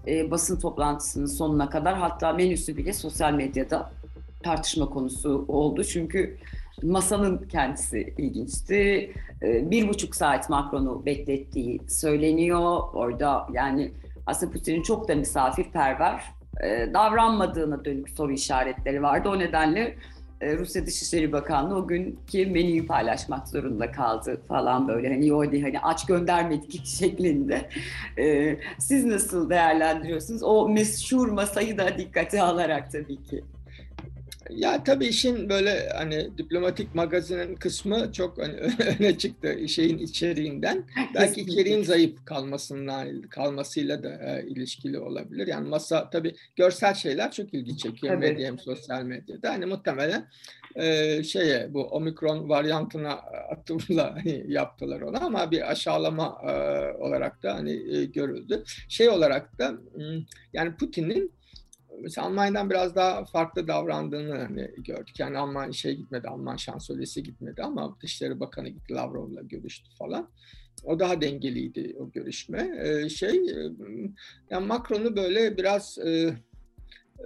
e, 0.06 0.30
basın 0.30 0.60
toplantısının 0.60 1.26
sonuna 1.26 1.70
kadar 1.70 1.94
hatta 1.94 2.32
menüsü 2.32 2.76
bile 2.76 2.92
sosyal 2.92 3.32
medyada 3.32 3.90
tartışma 4.42 4.90
konusu 4.90 5.44
oldu. 5.48 5.84
Çünkü 5.84 6.38
masanın 6.82 7.38
kendisi 7.48 8.14
ilginçti. 8.18 9.12
Ee, 9.42 9.70
bir 9.70 9.88
buçuk 9.88 10.14
saat 10.14 10.50
Macron'u 10.50 11.06
beklettiği 11.06 11.80
söyleniyor. 11.88 12.80
Orada 12.94 13.46
yani 13.52 13.92
aslında 14.26 14.52
Putin'in 14.52 14.82
çok 14.82 15.08
da 15.08 15.14
misafirperver 15.14 16.24
e, 16.62 16.94
davranmadığına 16.94 17.84
dönük 17.84 18.10
soru 18.10 18.32
işaretleri 18.32 19.02
vardı. 19.02 19.28
O 19.28 19.38
nedenle 19.38 19.96
e, 20.40 20.56
Rusya 20.58 20.86
Dışişleri 20.86 21.32
Bakanlığı 21.32 21.76
o 21.76 21.86
günkü 21.86 22.46
menüyü 22.46 22.86
paylaşmak 22.86 23.48
zorunda 23.48 23.92
kaldı 23.92 24.40
falan 24.48 24.88
böyle 24.88 25.08
hani 25.08 25.34
o 25.34 25.40
hani 25.40 25.80
aç 25.80 26.06
göndermedik 26.06 26.86
şeklinde. 26.98 27.68
E, 28.18 28.56
siz 28.78 29.04
nasıl 29.04 29.50
değerlendiriyorsunuz? 29.50 30.42
O 30.42 30.68
meşhur 30.68 31.28
masayı 31.28 31.78
da 31.78 31.98
dikkate 31.98 32.42
alarak 32.42 32.92
tabii 32.92 33.22
ki. 33.22 33.44
Ya 34.50 34.84
tabii 34.84 35.06
işin 35.06 35.48
böyle 35.48 35.88
hani 35.94 36.38
diplomatik 36.38 36.94
magazinin 36.94 37.54
kısmı 37.54 38.12
çok 38.12 38.38
hani 38.38 38.54
öne 38.98 39.18
çıktı 39.18 39.68
şeyin 39.68 39.98
içeriğinden. 39.98 40.84
Belki 41.14 41.40
içeriğin 41.40 41.82
zayıf 41.82 42.24
kalmasından 42.24 43.22
kalmasıyla 43.22 44.02
da 44.02 44.08
e, 44.08 44.46
ilişkili 44.46 44.98
olabilir. 44.98 45.46
Yani 45.46 45.68
masa 45.68 46.10
tabii 46.10 46.34
görsel 46.56 46.94
şeyler 46.94 47.30
çok 47.32 47.54
ilgi 47.54 47.76
çekiyor 47.78 48.14
tabii. 48.14 48.26
medya 48.26 48.46
hem 48.46 48.58
sosyal 48.58 49.02
medyada. 49.02 49.50
Hani 49.50 49.66
muhtemelen 49.66 50.28
e, 50.76 51.22
şeye 51.22 51.74
bu 51.74 51.82
omikron 51.82 52.48
varyantına 52.48 53.12
atıfla 53.50 54.14
hani 54.16 54.44
yaptılar 54.48 55.00
onu 55.00 55.24
ama 55.24 55.50
bir 55.50 55.70
aşağılama 55.70 56.38
e, 56.42 56.52
olarak 56.98 57.42
da 57.42 57.54
hani 57.54 57.96
e, 57.96 58.04
görüldü. 58.04 58.64
Şey 58.88 59.08
olarak 59.08 59.58
da 59.58 59.74
yani 60.52 60.76
Putin'in 60.76 61.32
mesela 62.00 62.26
Almanya'dan 62.26 62.70
biraz 62.70 62.96
daha 62.96 63.24
farklı 63.24 63.68
davrandığını 63.68 64.38
hani 64.38 64.70
gördük. 64.78 65.20
Yani 65.20 65.38
Alman 65.38 65.70
şey 65.70 65.94
gitmedi, 65.94 66.28
Alman 66.28 66.56
şansölyesi 66.56 67.22
gitmedi 67.22 67.62
ama 67.62 67.96
Dışişleri 68.02 68.40
Bakanı 68.40 68.68
gitti 68.68 68.94
Lavrov'la 68.94 69.42
görüştü 69.42 69.90
falan. 69.98 70.30
O 70.84 70.98
daha 70.98 71.20
dengeliydi 71.20 71.96
o 71.98 72.10
görüşme. 72.10 72.70
Ee, 72.82 73.08
şey, 73.08 73.40
yani 74.50 74.66
Macron'u 74.66 75.16
böyle 75.16 75.56
biraz 75.56 75.98
e, 75.98 76.36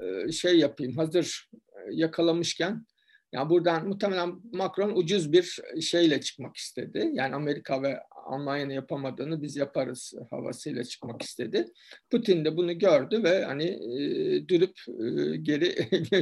e, 0.02 0.32
şey 0.32 0.58
yapayım, 0.58 0.96
hazır 0.96 1.50
yakalamışken 1.90 2.86
yani 3.32 3.50
buradan 3.50 3.88
muhtemelen 3.88 4.40
Macron 4.52 4.96
ucuz 4.96 5.32
bir 5.32 5.60
şeyle 5.80 6.20
çıkmak 6.20 6.56
istedi. 6.56 7.10
Yani 7.12 7.34
Amerika 7.34 7.82
ve 7.82 8.00
Almanya'nın 8.28 8.72
yapamadığını 8.72 9.42
biz 9.42 9.56
yaparız 9.56 10.14
havasıyla 10.30 10.84
çıkmak 10.84 11.22
istedi. 11.22 11.66
Putin 12.10 12.44
de 12.44 12.56
bunu 12.56 12.78
gördü 12.78 13.22
ve 13.22 13.44
hani 13.44 13.64
e, 13.64 14.48
dürüp 14.48 14.78
e, 14.88 15.36
geri 15.36 15.74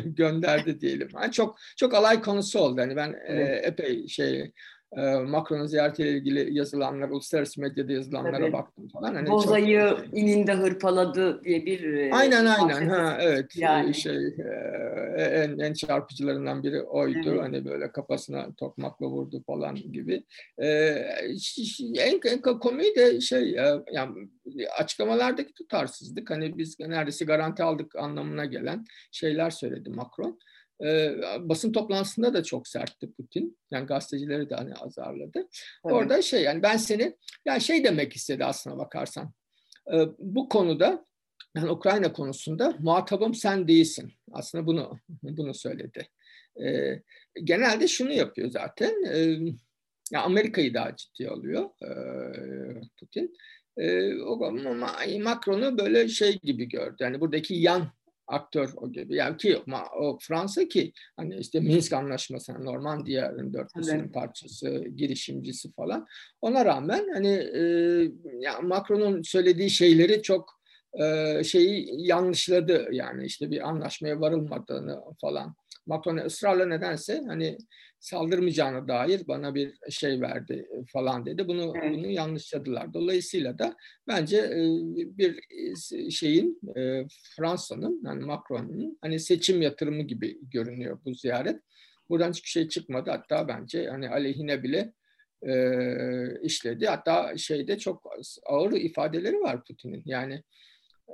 gönderdi 0.14 0.80
diyelim. 0.80 1.08
Yani 1.14 1.32
çok 1.32 1.58
çok 1.76 1.94
alay 1.94 2.22
konusu 2.22 2.58
oldu. 2.58 2.80
Hani 2.80 2.96
ben 2.96 3.16
e, 3.26 3.42
epey 3.42 4.08
şey 4.08 4.52
Macron'un 5.26 5.66
ziyaretiyle 5.66 6.10
ilgili 6.10 6.54
yazılanlar, 6.58 7.08
uluslararası 7.08 7.60
medyada 7.60 7.92
yazılanlara 7.92 8.38
Tabii. 8.38 8.52
baktım 8.52 8.88
falan. 8.88 9.14
Hani 9.14 9.28
Bozayı 9.28 9.88
çok... 9.90 10.18
ininde 10.18 10.52
hırpaladı 10.52 11.44
diye 11.44 11.66
bir... 11.66 11.94
E, 11.94 12.12
aynen 12.12 12.46
aynen 12.46 12.88
ha 12.88 13.18
evet 13.20 13.56
yani. 13.56 13.94
şey 13.94 14.26
e, 14.26 15.22
en, 15.22 15.58
en 15.58 15.72
çarpıcılarından 15.72 16.62
biri 16.62 16.82
oydu. 16.82 17.28
Evet. 17.28 17.40
Hani 17.40 17.64
böyle 17.64 17.92
kafasına 17.92 18.54
tokmakla 18.56 19.06
vurdu 19.06 19.42
falan 19.46 19.74
gibi. 19.74 20.24
en, 20.58 22.20
en 22.24 22.42
komiği 22.42 22.96
de 22.96 23.20
şey 23.20 23.50
yani 23.92 24.28
açıklamalardaki 24.78 25.52
tutarsızlık. 25.54 26.30
Hani 26.30 26.58
biz 26.58 26.80
neredeyse 26.80 27.24
garanti 27.24 27.62
aldık 27.62 27.96
anlamına 27.96 28.44
gelen 28.44 28.84
şeyler 29.12 29.50
söyledi 29.50 29.90
Macron. 29.90 30.38
E, 30.84 31.16
basın 31.38 31.72
toplantısında 31.72 32.34
da 32.34 32.42
çok 32.42 32.68
sertti 32.68 33.12
Putin. 33.12 33.58
Yani 33.70 33.86
gazetecileri 33.86 34.50
de 34.50 34.54
hani 34.54 34.74
azarladı. 34.74 35.38
Evet. 35.38 35.48
Orada 35.82 36.22
şey 36.22 36.42
yani 36.42 36.62
ben 36.62 36.76
seni 36.76 37.16
yani 37.44 37.60
şey 37.60 37.84
demek 37.84 38.16
istedi 38.16 38.44
aslına 38.44 38.78
bakarsan. 38.78 39.32
E, 39.92 39.96
bu 40.18 40.48
konuda 40.48 41.04
yani 41.56 41.70
Ukrayna 41.70 42.12
konusunda 42.12 42.74
muhatabım 42.78 43.34
sen 43.34 43.68
değilsin. 43.68 44.12
Aslında 44.32 44.66
bunu 44.66 44.98
bunu 45.22 45.54
söyledi. 45.54 46.08
E, 46.64 47.00
genelde 47.44 47.88
şunu 47.88 48.12
yapıyor 48.12 48.50
zaten. 48.50 49.04
E, 49.04 49.18
yani 50.12 50.24
Amerika'yı 50.24 50.74
daha 50.74 50.96
ciddi 50.96 51.28
alıyor 51.28 51.70
e, 51.82 51.90
Putin. 53.00 53.36
E, 53.76 54.14
o 54.22 54.52
Macron'u 55.22 55.78
böyle 55.78 56.08
şey 56.08 56.38
gibi 56.38 56.68
gördü. 56.68 56.96
Yani 57.00 57.20
buradaki 57.20 57.54
yan 57.54 57.92
aktör 58.26 58.70
o 58.76 58.92
gibi. 58.92 59.14
Yani 59.14 59.36
ki 59.36 59.62
o 60.00 60.18
Fransa 60.20 60.68
ki 60.68 60.92
hani 61.16 61.36
işte 61.36 61.60
Minsk 61.60 61.92
Anlaşması, 61.92 62.52
yani 62.52 62.64
Normandiya 62.64 63.32
dörtlüsünün 63.52 64.08
parçası, 64.08 64.84
girişimcisi 64.96 65.72
falan. 65.72 66.06
Ona 66.40 66.64
rağmen 66.64 67.08
hani 67.14 67.28
e, 67.28 67.62
ya 68.40 68.60
Macron'un 68.60 69.22
söylediği 69.22 69.70
şeyleri 69.70 70.22
çok 70.22 70.60
e, 71.00 71.44
şeyi 71.44 72.06
yanlışladı 72.06 72.88
yani 72.92 73.26
işte 73.26 73.50
bir 73.50 73.68
anlaşmaya 73.68 74.20
varılmadığını 74.20 75.00
falan. 75.20 75.54
Macron 75.86 76.16
ısrarla 76.16 76.66
nedense 76.66 77.22
hani 77.26 77.58
saldırmayacağına 78.00 78.88
dair 78.88 79.28
bana 79.28 79.54
bir 79.54 79.74
şey 79.90 80.20
verdi 80.20 80.68
falan 80.92 81.26
dedi. 81.26 81.48
Bunu 81.48 81.72
evet. 81.76 81.94
bunu 81.94 82.06
yanlışladılar. 82.06 82.94
Dolayısıyla 82.94 83.58
da 83.58 83.76
bence 84.08 84.36
e, 84.36 84.60
bir 85.18 85.40
şeyin 86.10 86.60
e, 86.76 87.06
Fransa'nın 87.36 88.02
yani 88.04 88.24
Macron'un 88.24 88.98
hani 89.00 89.20
seçim 89.20 89.62
yatırımı 89.62 90.02
gibi 90.02 90.38
görünüyor 90.50 90.98
bu 91.04 91.14
ziyaret. 91.14 91.60
Buradan 92.08 92.30
hiçbir 92.30 92.48
şey 92.48 92.68
çıkmadı. 92.68 93.10
Hatta 93.10 93.48
bence 93.48 93.88
hani 93.88 94.08
aleyhine 94.08 94.62
bile 94.62 94.92
e, 95.42 96.40
işledi. 96.42 96.86
Hatta 96.86 97.36
şeyde 97.36 97.78
çok 97.78 98.12
ağır 98.46 98.72
ifadeleri 98.72 99.40
var 99.40 99.64
Putin'in. 99.64 100.02
Yani 100.06 100.42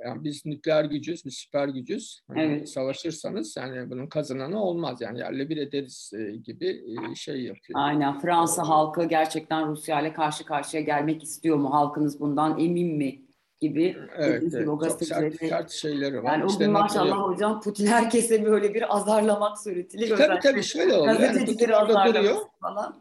yani 0.05 0.23
biz 0.23 0.45
nükleer 0.45 0.85
gücüz, 0.85 1.25
biz 1.25 1.33
süper 1.33 1.67
gücüz. 1.67 2.21
Hani 2.27 2.41
evet. 2.41 2.69
Savaşırsanız 2.69 3.57
yani 3.57 3.89
bunun 3.89 4.07
kazananı 4.07 4.63
olmaz. 4.63 5.01
Yani 5.01 5.19
yerle 5.19 5.49
bir 5.49 5.57
ederiz 5.57 6.11
e, 6.15 6.35
gibi 6.35 6.83
e, 7.11 7.15
şey 7.15 7.43
yapıyor. 7.43 7.79
Aynen. 7.79 8.19
Fransa 8.19 8.69
halkı 8.69 9.03
gerçekten 9.03 9.67
Rusya 9.67 10.01
ile 10.01 10.13
karşı 10.13 10.45
karşıya 10.45 10.83
gelmek 10.83 11.23
istiyor 11.23 11.57
mu? 11.57 11.73
Halkınız 11.73 12.19
bundan 12.19 12.59
emin 12.59 12.97
mi? 12.97 13.23
gibi. 13.63 13.97
Evet, 14.17 14.43
evet. 14.53 14.65
Çok 14.65 14.85
sert, 14.85 15.35
sert 15.39 15.71
şeyleri 15.71 16.23
var. 16.23 16.37
Yani 16.37 16.51
işte 16.51 16.67
maşallah 16.67 17.09
yok. 17.09 17.29
hocam 17.29 17.61
Putin 17.61 17.87
herkese 17.87 18.45
böyle 18.45 18.73
bir 18.73 18.95
azarlamak 18.95 19.59
suretiyle. 19.59 20.15
Tabii 20.15 20.39
tabii 20.39 20.63
şöyle 20.63 20.93
oluyor. 20.93 21.19
Yani 21.19 21.45
Putin 21.45 21.69
orada 21.69 22.13
duruyor. 22.13 22.35
Falan. 22.61 22.95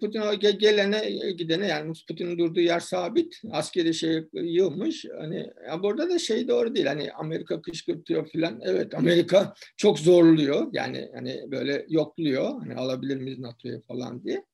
Putin 0.00 0.20
gelene 0.58 1.10
gidene 1.30 1.66
yani 1.66 1.92
Putin'in 2.08 2.38
durduğu 2.38 2.60
yer 2.60 2.80
sabit. 2.80 3.40
Askeri 3.50 3.94
şey 3.94 4.24
yığılmış. 4.32 5.04
Hani 5.18 5.50
ya 5.66 5.82
burada 5.82 6.10
da 6.10 6.18
şey 6.18 6.48
doğru 6.48 6.74
değil. 6.74 6.86
Hani 6.86 7.12
Amerika 7.12 7.62
kışkırtıyor 7.62 8.28
filan. 8.28 8.60
Evet 8.64 8.94
Amerika 8.94 9.54
çok 9.76 9.98
zorluyor. 9.98 10.68
Yani 10.72 11.10
hani 11.14 11.44
böyle 11.50 11.86
yokluyor. 11.88 12.60
Hani 12.60 12.74
alabilir 12.74 13.16
miyiz 13.16 13.38
NATO'ya 13.38 13.80
falan 13.80 14.24
diye. 14.24 14.44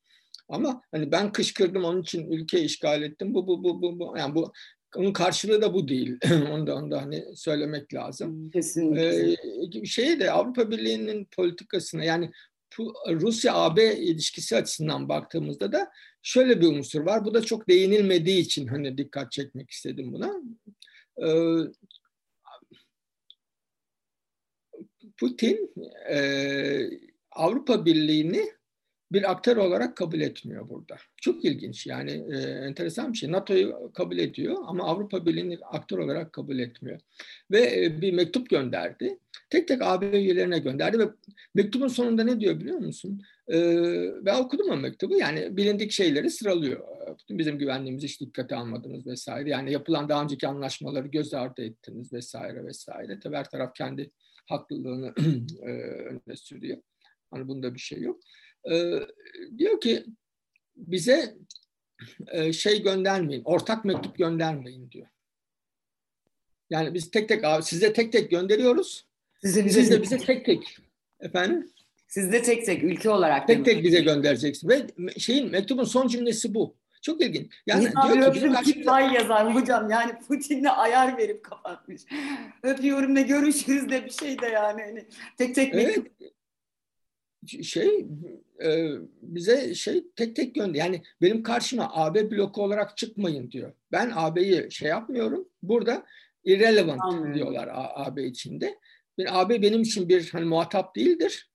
Ama 0.49 0.83
hani 0.91 1.13
ben 1.13 1.33
kışkırdım 1.33 1.85
onun 1.85 2.03
için 2.03 2.31
ülke 2.31 2.61
işgal 2.61 3.03
ettim. 3.03 3.35
Bu 3.35 3.47
bu 3.47 3.65
bu 3.65 3.83
bu, 3.83 3.99
bu. 3.99 4.15
yani 4.19 4.35
bu 4.35 4.53
onun 4.97 5.13
karşılığı 5.13 5.63
da 5.63 5.75
bu 5.75 5.89
değil. 5.89 6.19
onu 6.53 6.67
da, 6.67 6.77
onu 6.77 6.91
da 6.91 7.03
hani 7.03 7.25
söylemek 7.37 7.95
lazım. 7.95 8.51
Kesinlikle. 8.51 9.33
Ee, 9.81 9.85
şeyi 9.85 10.21
de 10.21 10.31
Avrupa 10.31 10.71
Birliği'nin 10.71 11.25
politikasına 11.25 12.05
yani 12.05 12.31
Rusya-AB 13.09 13.97
ilişkisi 13.97 14.57
açısından 14.57 15.09
baktığımızda 15.09 15.73
da 15.73 15.91
şöyle 16.23 16.61
bir 16.61 16.67
unsur 16.67 17.01
var. 17.01 17.25
Bu 17.25 17.35
da 17.35 17.43
çok 17.43 17.69
değinilmediği 17.69 18.41
için 18.41 18.67
hani 18.67 18.99
dikkat 18.99 19.33
çekmek 19.33 19.71
istedim 19.71 20.13
buna. 20.13 20.43
Ee, 21.23 21.59
Putin 25.17 25.75
e, 26.11 26.19
Avrupa 27.31 27.85
Birliği'ni 27.85 28.53
bir 29.13 29.31
aktör 29.31 29.57
olarak 29.57 29.97
kabul 29.97 30.21
etmiyor 30.21 30.69
burada. 30.69 30.97
Çok 31.17 31.45
ilginç 31.45 31.87
yani 31.87 32.25
e, 32.33 32.37
enteresan 32.39 33.13
bir 33.13 33.19
şey. 33.19 33.33
NATO'yu 33.33 33.91
kabul 33.95 34.19
ediyor 34.19 34.57
ama 34.67 34.85
Avrupa 34.85 35.27
Birliği'ni 35.27 35.59
aktör 35.63 35.99
olarak 35.99 36.33
kabul 36.33 36.59
etmiyor. 36.59 37.01
Ve 37.51 37.85
e, 37.85 38.01
bir 38.01 38.13
mektup 38.13 38.51
gönderdi. 38.51 39.19
Tek 39.51 39.69
tek 39.69 39.83
AB 39.83 40.19
üyelerine 40.19 40.59
gönderdi 40.59 40.99
ve 40.99 41.09
mektubun 41.55 41.89
sonunda 41.89 42.25
ne 42.25 42.41
diyor 42.41 42.61
biliyor 42.61 42.79
musun? 42.79 43.23
E, 43.53 43.57
ben 44.23 44.41
okudum 44.41 44.71
o 44.71 44.77
mektubu 44.77 45.19
yani 45.19 45.57
bilindik 45.57 45.91
şeyleri 45.93 46.31
sıralıyor. 46.31 46.81
Bizim 47.31 47.59
güvenliğimizi 47.59 48.07
hiç 48.07 48.21
dikkate 48.21 48.57
almadınız 48.57 49.07
vesaire. 49.07 49.51
Yani 49.51 49.73
yapılan 49.73 50.09
daha 50.09 50.23
önceki 50.23 50.49
anlaşmaları 50.49 51.09
göz 51.09 51.35
ardı 51.35 51.63
ettiniz 51.63 52.13
vesaire 52.13 52.65
vesaire. 52.65 53.21
Tabii 53.21 53.37
her 53.37 53.51
taraf 53.51 53.75
kendi 53.75 54.11
haklılığını 54.47 55.15
e, 55.63 55.71
önüne 55.83 56.37
sürüyor. 56.37 56.79
Hani 57.31 57.49
bunda 57.49 57.75
bir 57.75 57.81
şey 57.81 58.01
yok 58.01 58.21
e, 58.71 59.01
diyor 59.59 59.81
ki 59.81 60.05
bize 60.77 61.35
e, 62.33 62.53
şey 62.53 62.83
göndermeyin, 62.83 63.43
ortak 63.45 63.85
mektup 63.85 64.19
göndermeyin 64.19 64.91
diyor. 64.91 65.07
Yani 66.71 66.95
biz 66.95 67.11
tek 67.11 67.29
tek 67.29 67.45
size 67.65 67.93
tek 67.93 68.13
tek 68.13 68.31
gönderiyoruz. 68.31 69.07
Size 69.41 69.65
bize 69.65 69.81
Siz 69.81 69.91
de 69.91 70.03
bize 70.03 70.19
tek 70.19 70.45
tek 70.45 70.77
efendim. 71.21 71.71
Siz 72.09 72.33
de 72.33 72.43
tek 72.43 72.67
tek 72.67 72.83
ülke 72.83 73.11
olarak 73.11 73.47
tek 73.47 73.65
tek 73.65 73.85
bize 73.85 74.01
göndereceksin 74.01 74.69
ve 74.69 74.87
şeyin 75.19 75.51
mektubun 75.51 75.85
son 75.85 76.09
cümlesi 76.09 76.55
bu. 76.55 76.77
Çok 77.03 77.21
ilginç. 77.21 77.53
Yani 77.67 77.85
İnsan 77.85 78.13
diyor 78.13 78.35
ki 78.35 78.53
karşımda... 78.53 79.01
yazar 79.01 79.55
hocam 79.55 79.91
yani 79.91 80.13
Putin'le 80.29 80.65
ayar 80.65 81.19
verip 81.19 81.45
kapatmış. 81.45 82.03
Öpüyorum 82.63 83.15
ne 83.15 83.23
görüşürüz 83.23 83.89
de 83.89 84.05
bir 84.05 84.11
şey 84.11 84.41
de 84.41 84.47
yani. 84.47 84.83
Hani 84.83 85.07
tek 85.39 85.55
tek 85.55 85.75
evet. 85.75 85.99
Şey 87.47 88.07
e, 88.65 88.91
bize 89.23 89.75
şey 89.75 90.05
tek 90.17 90.37
tek 90.37 90.55
gönder. 90.55 90.79
Yani 90.79 91.03
benim 91.23 91.43
karşıma 91.43 91.91
AB 91.95 92.31
bloku 92.31 92.63
olarak 92.63 92.97
çıkmayın 92.97 93.51
diyor. 93.51 93.73
Ben 93.93 94.13
AB'yi 94.15 94.71
şey 94.71 94.89
yapmıyorum. 94.89 95.49
Burada 95.63 96.07
irrelevant 96.45 97.01
Anladım. 97.03 97.35
diyorlar 97.35 97.69
AB 97.73 98.27
içinde. 98.27 98.79
Bir 99.19 99.41
AB 99.41 99.63
benim 99.63 99.83
için 99.83 100.09
bir 100.09 100.31
hani 100.31 100.45
muhatap 100.45 100.97
değildir. 100.97 101.51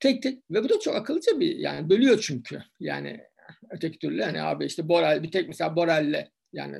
Tek 0.00 0.22
tek 0.22 0.38
ve 0.50 0.64
bu 0.64 0.68
da 0.68 0.80
çok 0.80 0.94
akıllıca 0.94 1.40
bir 1.40 1.56
yani 1.56 1.90
bölüyor 1.90 2.18
çünkü. 2.22 2.62
Yani 2.80 3.20
öteki 3.70 3.98
türlü 3.98 4.22
hani 4.22 4.42
AB 4.42 4.66
işte 4.66 4.88
Borel 4.88 5.22
bir 5.22 5.30
tek 5.30 5.48
mesela 5.48 5.76
Borel'le 5.76 6.28
yani 6.52 6.76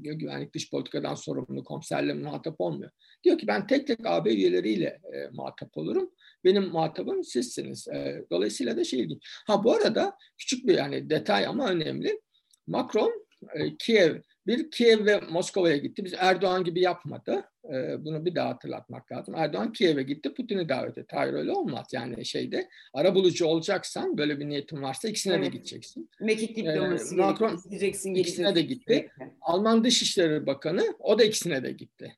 güvenlik 0.00 0.54
dış 0.54 0.70
politikadan 0.70 1.14
sorumlu 1.14 1.64
komiserle 1.64 2.14
muhatap 2.14 2.54
olmuyor. 2.58 2.90
Diyor 3.24 3.38
ki 3.38 3.46
ben 3.46 3.66
tek 3.66 3.86
tek 3.86 4.06
AB 4.06 4.30
üyeleriyle 4.30 5.00
e, 5.14 5.28
muhatap 5.32 5.76
olurum. 5.76 6.10
Benim 6.46 6.62
muhatabım 6.62 7.24
sizsiniz. 7.24 7.88
E, 7.88 8.24
dolayısıyla 8.30 8.76
da 8.76 8.84
şey 8.84 9.00
ilginç. 9.00 9.22
Ha 9.46 9.64
bu 9.64 9.72
arada 9.72 10.16
küçük 10.38 10.66
bir 10.66 10.74
yani 10.74 11.10
detay 11.10 11.46
ama 11.46 11.68
önemli. 11.68 12.20
Macron 12.66 13.26
e, 13.54 13.76
Kiev 13.76 14.20
bir 14.46 14.70
Kiev 14.70 15.06
ve 15.06 15.20
Moskova'ya 15.20 15.76
gitti. 15.76 16.04
Biz 16.04 16.14
Erdoğan 16.18 16.64
gibi 16.64 16.80
yapmadı. 16.80 17.44
E, 17.64 18.04
bunu 18.04 18.24
bir 18.24 18.34
daha 18.34 18.48
hatırlatmak 18.48 19.12
lazım. 19.12 19.34
Erdoğan 19.34 19.72
Kiev'e 19.72 20.02
gitti, 20.02 20.34
Putin'i 20.34 20.68
davet 20.68 20.98
etti. 20.98 21.16
Hayır 21.16 21.34
öyle 21.34 21.52
olmaz. 21.52 21.86
Yani 21.92 22.24
şeyde 22.26 22.68
ara 22.94 23.14
bulucu 23.14 23.46
olacaksan 23.46 24.18
böyle 24.18 24.40
bir 24.40 24.48
niyetin 24.48 24.82
varsa 24.82 25.08
ikisine 25.08 25.34
evet. 25.34 25.44
de 25.44 25.48
gideceksin. 25.48 26.10
Mekik 26.20 26.56
diplomasi 26.56 27.14
ee, 27.14 27.18
Macron 27.18 27.60
gideceksin, 27.64 28.14
ikisine 28.14 28.54
de 28.54 28.62
gitti. 28.62 29.10
Alman 29.40 29.84
Dışişleri 29.84 30.46
Bakanı 30.46 30.96
o 30.98 31.18
da 31.18 31.24
ikisine 31.24 31.62
de 31.62 31.72
gitti. 31.72 32.16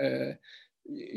Ee, 0.00 0.38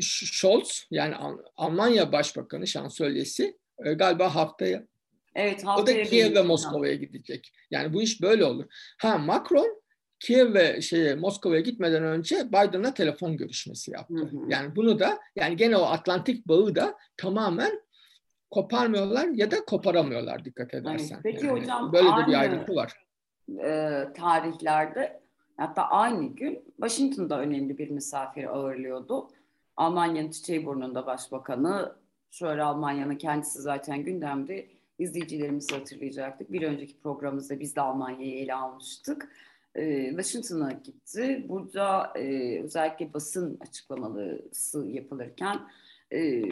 Scholz 0.00 0.86
yani 0.90 1.14
Almanya 1.56 2.12
Başbakanı 2.12 2.66
şansölyesi 2.66 3.56
e, 3.84 3.92
galiba 3.92 4.34
haftaya 4.34 4.86
Evet, 5.34 5.66
haftaya 5.66 5.98
o 5.98 6.04
da 6.04 6.10
Kiev 6.10 6.34
ve 6.34 6.42
Moskova'ya 6.42 6.94
gidecek. 6.94 7.52
Yani 7.70 7.92
bu 7.92 8.02
iş 8.02 8.22
böyle 8.22 8.44
olur. 8.44 8.64
Ha 8.98 9.18
Macron 9.18 9.82
Kiev 10.20 10.54
ve 10.54 10.80
şeye 10.80 11.14
Moskova'ya 11.14 11.60
gitmeden 11.60 12.02
önce 12.02 12.48
Biden'la 12.48 12.94
telefon 12.94 13.36
görüşmesi 13.36 13.90
yaptı. 13.90 14.14
Hı 14.14 14.24
hı. 14.24 14.36
Yani 14.48 14.76
bunu 14.76 14.98
da 14.98 15.18
yani 15.36 15.56
gene 15.56 15.76
o 15.76 15.82
Atlantik 15.82 16.48
bağı 16.48 16.74
da 16.74 16.94
tamamen 17.16 17.80
koparmıyorlar 18.50 19.28
ya 19.28 19.50
da 19.50 19.64
koparamıyorlar 19.64 20.44
dikkat 20.44 20.74
edersen. 20.74 21.14
Evet. 21.14 21.22
Peki 21.22 21.46
yani 21.46 21.60
hocam 21.60 21.92
böyle 21.92 22.08
de 22.08 22.26
bir 22.26 22.40
ayrıntı 22.40 22.74
var. 22.74 22.92
E, 23.64 24.02
tarihlerde 24.16 25.20
hatta 25.56 25.82
aynı 25.82 26.26
gün 26.26 26.74
Washington'da 26.76 27.40
önemli 27.40 27.78
bir 27.78 27.90
misafir 27.90 28.44
ağırlıyordu. 28.56 29.28
Almanya'nın 29.76 30.30
Çiçeğiburnu'nda 30.30 31.06
başbakanı, 31.06 31.96
şöyle 32.30 32.62
Almanya'nın 32.62 33.16
kendisi 33.16 33.58
zaten 33.58 34.04
gündemde 34.04 34.68
izleyicilerimizi 34.98 35.74
hatırlayacaktık. 35.74 36.52
Bir 36.52 36.62
önceki 36.62 37.00
programımızda 37.00 37.60
biz 37.60 37.76
de 37.76 37.80
Almanya'yı 37.80 38.34
ele 38.34 38.54
almıştık. 38.54 39.28
Ee, 39.74 40.08
Washington'a 40.08 40.72
gitti. 40.72 41.44
Burada 41.48 42.12
e, 42.16 42.58
özellikle 42.62 43.14
basın 43.14 43.58
açıklamalısı 43.60 44.86
yapılırken 44.86 45.60
e, 46.12 46.42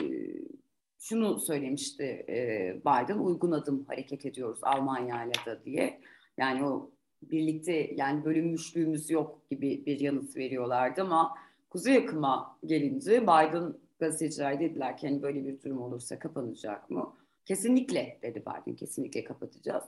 şunu 0.99 1.41
söylemişti 1.41 2.25
e, 2.29 2.37
Biden, 2.81 3.19
uygun 3.19 3.53
adım 3.53 3.85
hareket 3.85 4.27
ediyoruz 4.27 4.59
Almanya 4.63 5.25
ile 5.25 5.33
de 5.47 5.65
diye. 5.65 6.01
Yani 6.39 6.65
o 6.65 6.91
birlikte 7.23 7.91
yani 7.95 8.25
bölünmüşlüğümüz 8.25 9.11
yok 9.11 9.51
gibi 9.51 9.87
bir 9.87 10.01
yanıt 10.01 10.37
veriyorlardı 10.37 11.03
ama 11.03 11.35
Kuzey 11.75 11.97
akıma 11.97 12.59
gelince 12.65 13.23
Biden 13.23 13.75
gazeteciler 13.99 14.61
dediler 14.61 14.97
ki 14.97 15.09
hani 15.09 15.23
böyle 15.23 15.47
bir 15.47 15.63
durum 15.63 15.83
olursa 15.83 16.19
kapanacak 16.19 16.91
mı? 16.91 17.17
Kesinlikle 17.45 18.19
dedi 18.23 18.43
Biden, 18.43 18.77
kesinlikle 18.77 19.25
kapatacağız. 19.25 19.85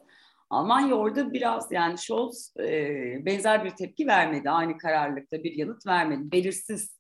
Almanya 0.51 0.95
orada 0.95 1.33
biraz 1.33 1.73
yani 1.73 1.99
Scholz 1.99 2.55
e, 2.61 3.27
benzer 3.27 3.65
bir 3.65 3.71
tepki 3.71 4.07
vermedi. 4.07 4.51
Aynı 4.51 4.79
kararlılıkta 4.79 5.45
bir 5.45 5.53
yanıt 5.53 5.87
vermedi. 5.87 6.33
Belirsiz 6.33 6.99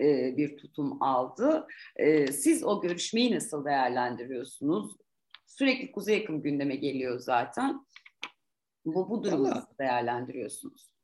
e, 0.00 0.36
bir 0.36 0.56
tutum 0.56 1.02
aldı. 1.02 1.66
E, 1.96 2.32
siz 2.32 2.64
o 2.64 2.80
görüşmeyi 2.80 3.34
nasıl 3.34 3.64
değerlendiriyorsunuz? 3.64 4.96
Sürekli 5.46 5.92
Kuzey 5.92 6.18
yakın 6.18 6.42
gündeme 6.42 6.76
geliyor 6.76 7.18
zaten. 7.18 7.86
Bu, 8.84 9.10
bu 9.10 9.24
durumu 9.24 9.50
nasıl 9.50 9.78
değerlendiriyorsunuz? 9.78 10.95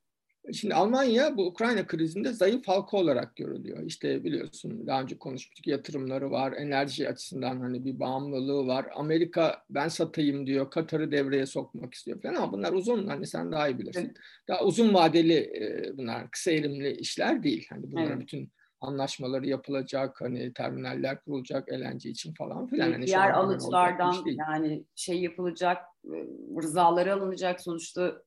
Şimdi 0.53 0.75
Almanya 0.75 1.37
bu 1.37 1.47
Ukrayna 1.47 1.87
krizinde 1.87 2.33
zayıf 2.33 2.69
halka 2.69 2.97
olarak 2.97 3.37
görülüyor. 3.37 3.83
İşte 3.83 4.25
biliyorsun 4.25 4.87
daha 4.87 5.03
önce 5.03 5.19
konuşmuştuk 5.19 5.67
yatırımları 5.67 6.31
var, 6.31 6.53
enerji 6.53 7.09
açısından 7.09 7.61
hani 7.61 7.85
bir 7.85 8.01
bağımlılığı 8.01 8.67
var. 8.67 8.87
Amerika 8.95 9.63
ben 9.71 9.89
satayım 9.89 10.47
diyor, 10.47 10.71
Katar'ı 10.71 11.13
devreye 11.13 11.47
sokmak 11.47 11.95
istiyor 11.95 12.23
falan 12.23 12.35
ama 12.35 12.53
bunlar 12.53 12.73
uzun 12.73 13.07
hani 13.07 13.27
sen 13.27 13.53
daha 13.53 13.69
iyi 13.69 13.79
bilirsin. 13.79 14.05
Evet. 14.05 14.17
Daha 14.49 14.65
uzun 14.65 14.95
vadeli 14.95 15.35
e, 15.35 15.93
bunlar 15.97 16.31
kısa 16.31 16.51
erimli 16.51 16.97
işler 16.97 17.43
değil. 17.43 17.67
Hani 17.71 17.93
bunlar 17.93 18.07
evet. 18.07 18.21
bütün 18.21 18.53
anlaşmaları 18.81 19.47
yapılacak, 19.47 20.21
hani 20.21 20.53
terminaller 20.53 21.21
kurulacak 21.21 21.73
LNG 21.73 22.07
için 22.07 22.35
falan 22.35 22.67
filan. 22.67 22.93
Hani 22.93 23.07
diğer 23.07 23.31
alıcılardan 23.31 24.15
yani 24.27 24.85
şey 24.95 25.21
yapılacak, 25.21 25.79
e, 26.05 26.17
rızaları 26.63 27.15
alınacak 27.15 27.61
sonuçta 27.61 28.23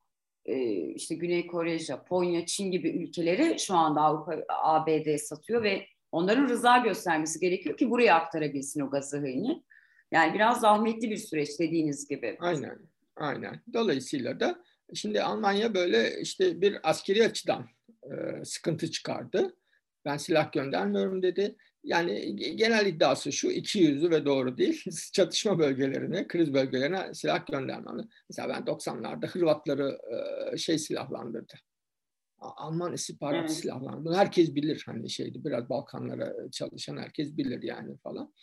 işte 0.96 1.16
Güney 1.16 1.48
Kore, 1.48 1.80
Japonya, 1.80 2.46
Çin 2.46 2.72
gibi 2.72 2.90
ülkeleri 2.90 3.60
şu 3.60 3.76
anda 3.76 4.02
Avrupa, 4.02 4.44
ABD 4.50 5.18
satıyor 5.18 5.64
ve 5.64 5.88
onların 6.12 6.50
rıza 6.50 6.78
göstermesi 6.78 7.40
gerekiyor 7.40 7.78
ki 7.78 7.90
buraya 7.90 8.16
aktarabilsin 8.16 8.82
o 8.82 8.90
gazı 8.90 9.18
hıyını. 9.18 9.64
Yani 10.12 10.34
biraz 10.34 10.60
zahmetli 10.60 11.10
bir 11.10 11.18
süreç 11.18 11.60
dediğiniz 11.60 12.08
gibi. 12.08 12.38
Aynen, 12.40 12.80
aynen. 13.16 13.62
Dolayısıyla 13.74 14.40
da 14.40 14.64
şimdi 14.94 15.22
Almanya 15.22 15.74
böyle 15.74 16.22
işte 16.22 16.62
bir 16.62 16.90
askeri 16.90 17.26
açıdan 17.26 17.66
e, 18.04 18.46
sıkıntı 18.46 18.92
çıkardı. 18.92 19.56
Ben 20.06 20.18
silah 20.18 20.52
göndermiyorum 20.52 21.24
dedi. 21.24 21.56
Yani 21.86 22.36
genel 22.36 22.86
iddiası 22.86 23.32
şu 23.32 23.48
iki 23.48 23.80
yüzlü 23.80 24.10
ve 24.10 24.26
doğru 24.26 24.58
değil. 24.58 24.84
Çatışma 25.14 25.60
bölgelerine, 25.60 26.28
kriz 26.28 26.54
bölgelerine 26.54 27.14
silah 27.14 27.46
göndermeli. 27.46 28.08
Mesela 28.30 28.50
ben 28.50 28.62
90'larda 28.74 29.28
Hırvatları 29.28 30.00
şey 30.58 30.78
silahlandırdı. 30.78 31.54
Alman 32.40 32.94
istihbarat 32.94 33.40
evet. 33.40 33.52
silahları. 33.52 34.06
Bunu 34.06 34.18
herkes 34.18 34.56
bilir 34.56 34.84
hani 34.86 35.10
şeydi 35.10 35.46
biraz 35.46 35.70
Balkanlara 35.70 36.34
çalışan 36.52 36.98
herkes 36.98 37.38
bilir 37.38 37.64
yani 37.64 37.98
falan. 37.98 38.34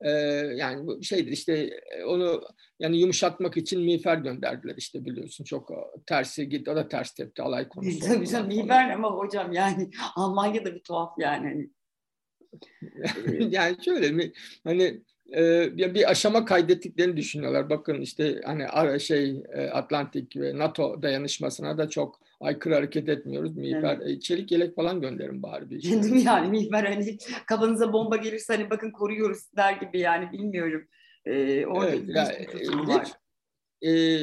Ee, 0.00 0.10
yani 0.56 0.86
bu 0.86 1.02
şeydir 1.02 1.32
işte 1.32 1.80
onu 2.06 2.42
yani 2.78 2.98
yumuşatmak 2.98 3.56
için 3.56 3.80
miğfer 3.80 4.16
gönderdiler 4.16 4.74
işte 4.76 5.04
biliyorsun 5.04 5.44
çok 5.44 5.70
tersi 6.06 6.48
gitti 6.48 6.70
o 6.70 6.76
da 6.76 6.88
ters 6.88 7.14
tepti 7.14 7.42
alay 7.42 7.68
konusu. 7.68 8.00
Tabii 8.00 8.28
canım 8.28 8.48
miğfer 8.48 8.90
ama 8.90 9.10
hocam 9.10 9.52
yani 9.52 9.90
Almanya'da 10.16 10.74
bir 10.74 10.82
tuhaf 10.82 11.12
yani. 11.18 11.70
yani 13.50 13.76
şöyle 13.84 14.10
mi 14.10 14.32
hani 14.64 15.00
e, 15.36 15.94
bir 15.94 16.10
aşama 16.10 16.44
kaydettiklerini 16.44 17.16
düşünüyorlar. 17.16 17.70
Bakın 17.70 18.00
işte 18.00 18.40
hani 18.44 19.00
şey 19.00 19.42
e, 19.52 19.66
Atlantik 19.66 20.36
ve 20.36 20.58
NATO 20.58 21.02
dayanışmasına 21.02 21.78
da 21.78 21.88
çok 21.88 22.20
aykırı 22.40 22.74
hareket 22.74 23.08
etmiyoruz. 23.08 23.56
Miğfer, 23.56 23.98
evet. 24.02 24.16
E, 24.16 24.20
çelik 24.20 24.52
yelek 24.52 24.76
falan 24.76 25.00
gönderin 25.00 25.42
bari 25.42 25.70
bir 25.70 25.80
şey. 25.80 26.02
Değil 26.02 26.12
mi 26.12 26.22
yani 26.22 26.48
miğfer 26.48 26.84
hani 26.84 27.18
kafanıza 27.46 27.92
bomba 27.92 28.16
gelirse 28.16 28.56
hani 28.56 28.70
bakın 28.70 28.90
koruyoruz 28.90 29.56
der 29.56 29.72
gibi 29.72 29.98
yani 29.98 30.32
bilmiyorum. 30.32 30.88
Ee, 31.24 31.66
orada 31.66 31.90
evet, 31.90 32.04
yani, 32.08 32.88
var 32.88 33.12
e, 33.82 34.18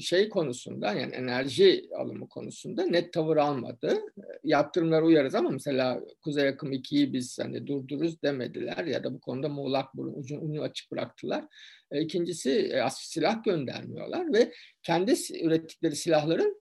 şey 0.00 0.28
konusunda 0.28 0.92
yani 0.92 1.14
enerji 1.14 1.88
alımı 1.96 2.28
konusunda 2.28 2.86
net 2.86 3.12
tavır 3.12 3.36
almadı. 3.36 4.00
Yaptırımlar 4.44 5.02
uyarız 5.02 5.34
ama 5.34 5.50
mesela 5.50 6.00
Kuzey 6.22 6.48
Akım 6.48 6.72
2'yi 6.72 7.12
biz 7.12 7.38
hani 7.38 7.66
durdururuz 7.66 8.22
demediler 8.22 8.84
ya 8.84 9.04
da 9.04 9.14
bu 9.14 9.20
konuda 9.20 9.48
muğlak 9.48 9.96
burun 9.96 10.14
ucunu, 10.14 10.40
ucu 10.40 10.62
açık 10.62 10.92
bıraktılar. 10.92 11.44
E, 11.90 12.00
ikincisi 12.00 12.50
e, 12.50 12.82
silah 12.90 13.44
göndermiyorlar 13.44 14.32
ve 14.32 14.52
kendi 14.82 15.14
ürettikleri 15.42 15.96
silahların 15.96 16.60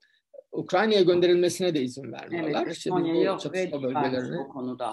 Ukrayna'ya 0.51 1.01
gönderilmesine 1.01 1.75
de 1.75 1.81
izin 1.81 2.11
vermiyorlar. 2.11 2.63
Evet, 2.65 2.77
işte 2.77 2.89
biz 2.97 3.03
bu 3.03 3.39
çatışma 3.39 3.83
bölgelerine 3.83 4.37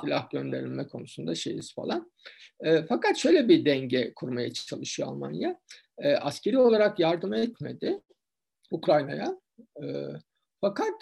silah 0.01 0.31
gönderilme 0.31 0.87
konusunda 0.87 1.35
şeyiz 1.35 1.75
falan. 1.75 2.13
E, 2.61 2.83
fakat 2.83 3.17
şöyle 3.17 3.49
bir 3.49 3.65
denge 3.65 4.15
kurmaya 4.15 4.53
çalışıyor 4.53 5.09
Almanya 5.09 5.61
e, 5.99 6.17
askeri 6.17 6.59
olarak 6.59 6.99
yardım 6.99 7.33
etmedi 7.33 8.01
Ukrayna'ya. 8.71 9.41
E, 9.83 9.85
fakat 10.61 10.95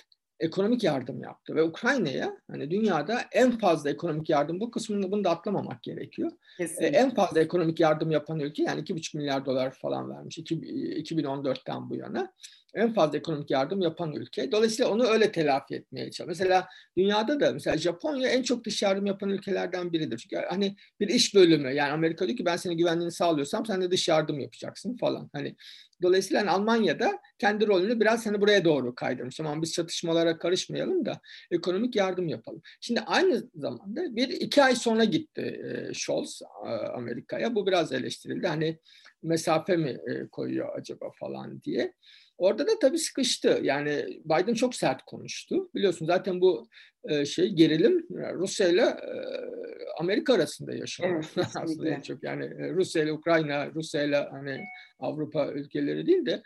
ekonomik 0.42 0.84
yardım 0.84 1.22
yaptı 1.22 1.54
ve 1.54 1.62
Ukrayna'ya 1.62 2.36
hani 2.50 2.70
dünyada 2.70 3.20
en 3.32 3.58
fazla 3.58 3.90
ekonomik 3.90 4.30
yardım 4.30 4.60
bu 4.60 4.70
kısmını 4.70 5.12
bunu 5.12 5.24
da 5.24 5.30
atlamamak 5.30 5.82
gerekiyor. 5.82 6.30
E, 6.60 6.86
en 6.86 7.14
fazla 7.14 7.40
ekonomik 7.40 7.80
yardım 7.80 8.10
yapan 8.10 8.40
ülke 8.40 8.62
yani 8.62 8.80
2,5 8.80 9.16
milyar 9.16 9.46
dolar 9.46 9.70
falan 9.70 10.10
vermiş 10.10 10.38
2014'ten 10.38 11.90
bu 11.90 11.96
yana 11.96 12.32
en 12.74 12.94
fazla 12.94 13.18
ekonomik 13.18 13.50
yardım 13.50 13.80
yapan 13.80 14.12
ülke. 14.12 14.52
Dolayısıyla 14.52 14.90
onu 14.90 15.04
öyle 15.04 15.32
telafi 15.32 15.74
etmeye 15.74 16.10
çalışıyor. 16.10 16.28
Mesela 16.28 16.68
dünyada 16.96 17.40
da 17.40 17.52
mesela 17.52 17.78
Japonya 17.78 18.28
en 18.28 18.42
çok 18.42 18.64
dış 18.64 18.82
yardım 18.82 19.06
yapan 19.06 19.30
ülkelerden 19.30 19.92
biridir. 19.92 20.18
Çünkü 20.18 20.36
hani 20.48 20.76
bir 21.00 21.08
iş 21.08 21.34
bölümü 21.34 21.72
yani 21.72 21.92
Amerika 21.92 22.26
diyor 22.26 22.38
ki 22.38 22.44
ben 22.44 22.56
senin 22.56 22.76
güvenliğini 22.76 23.12
sağlıyorsam 23.12 23.66
sen 23.66 23.82
de 23.82 23.90
dış 23.90 24.08
yardım 24.08 24.40
yapacaksın 24.40 24.96
falan. 24.96 25.30
Hani 25.32 25.56
dolayısıyla 26.02 26.40
hani 26.40 26.50
Almanya'da 26.50 27.18
kendi 27.38 27.66
rolünü 27.66 28.00
biraz 28.00 28.26
hani 28.26 28.40
buraya 28.40 28.64
doğru 28.64 28.94
kaydırmış. 28.94 29.36
Tamam 29.36 29.62
biz 29.62 29.72
çatışmalara 29.72 30.38
karışmayalım 30.38 31.04
da 31.04 31.20
ekonomik 31.50 31.96
yardım 31.96 32.28
yapalım. 32.28 32.62
Şimdi 32.80 33.00
aynı 33.00 33.42
zamanda 33.54 34.16
bir 34.16 34.28
iki 34.28 34.62
ay 34.62 34.76
sonra 34.76 35.04
gitti 35.04 35.62
Scholz 35.94 36.42
Amerika'ya. 36.94 37.54
Bu 37.54 37.66
biraz 37.66 37.92
eleştirildi. 37.92 38.46
Hani 38.46 38.78
mesafe 39.22 39.76
mi 39.76 39.98
koyuyor 40.32 40.78
acaba 40.78 41.10
falan 41.20 41.62
diye. 41.62 41.92
Orada 42.42 42.66
da 42.66 42.78
tabii 42.78 42.98
sıkıştı. 42.98 43.60
Yani 43.62 44.20
Biden 44.24 44.54
çok 44.54 44.74
sert 44.74 45.02
konuştu. 45.02 45.70
Biliyorsun 45.74 46.06
zaten 46.06 46.40
bu 46.40 46.68
e, 47.08 47.24
şey 47.24 47.48
gerilim 47.48 48.06
Rusya 48.34 48.68
ile 48.68 48.82
e, 48.82 49.14
Amerika 49.98 50.34
arasında 50.34 50.74
yaşanıyor. 50.74 51.24
Evet, 51.36 51.46
aslında 51.56 52.02
çok 52.02 52.24
yani 52.24 52.44
e, 52.44 52.70
Rusya 52.70 53.02
ile 53.02 53.12
Ukrayna, 53.12 53.70
Rusya 53.74 54.02
ile 54.02 54.16
hani 54.16 54.60
Avrupa 54.98 55.52
ülkeleri 55.52 56.06
değil 56.06 56.26
de 56.26 56.42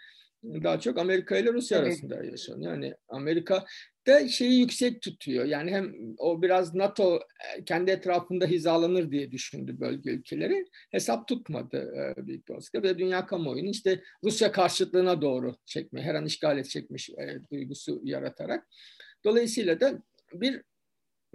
daha 0.64 0.80
çok 0.80 0.98
Amerika 0.98 1.36
ile 1.36 1.52
Rusya 1.52 1.78
evet. 1.78 1.86
arasında 1.86 2.24
yaşanıyor. 2.24 2.72
Yani 2.72 2.94
Amerika 3.08 3.64
da 4.06 4.28
şeyi 4.28 4.60
yüksek 4.60 5.02
tutuyor. 5.02 5.44
Yani 5.44 5.70
hem 5.70 5.94
o 6.18 6.42
biraz 6.42 6.74
NATO 6.74 7.16
e, 7.16 7.64
kendi 7.64 7.90
etrafında 7.90 8.46
hizalanır 8.46 9.10
diye 9.10 9.30
düşündü 9.30 9.80
bölge 9.80 10.10
ülkeleri. 10.10 10.64
Hesap 10.90 11.28
tutmadı 11.28 11.94
e, 11.96 12.26
büyük 12.26 12.48
bir 12.48 12.54
olasılıkla 12.54 12.82
ve 12.82 12.98
dünya 12.98 13.26
kamuoyunu 13.26 13.70
işte 13.70 14.02
Rusya 14.24 14.52
karşıtlığına 14.52 15.22
doğru 15.22 15.54
çekme, 15.64 16.02
her 16.02 16.14
an 16.14 16.26
işgal 16.26 16.58
edecekmiş 16.58 17.10
e, 17.10 17.38
duygusu 17.50 18.00
yaratarak. 18.04 18.66
Dolayısıyla 19.24 19.80
da 19.80 20.02
bir 20.32 20.62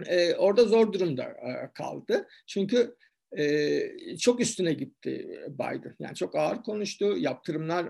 e, 0.06 0.34
orada 0.34 0.64
zor 0.64 0.92
durumda 0.92 1.22
e, 1.22 1.70
kaldı. 1.74 2.28
Çünkü 2.46 2.96
e, 3.38 4.16
çok 4.18 4.40
üstüne 4.40 4.72
gitti 4.72 5.40
Biden. 5.48 5.96
Yani 5.98 6.14
çok 6.14 6.36
ağır 6.36 6.62
konuştu. 6.62 7.16
Yaptırımlar 7.18 7.86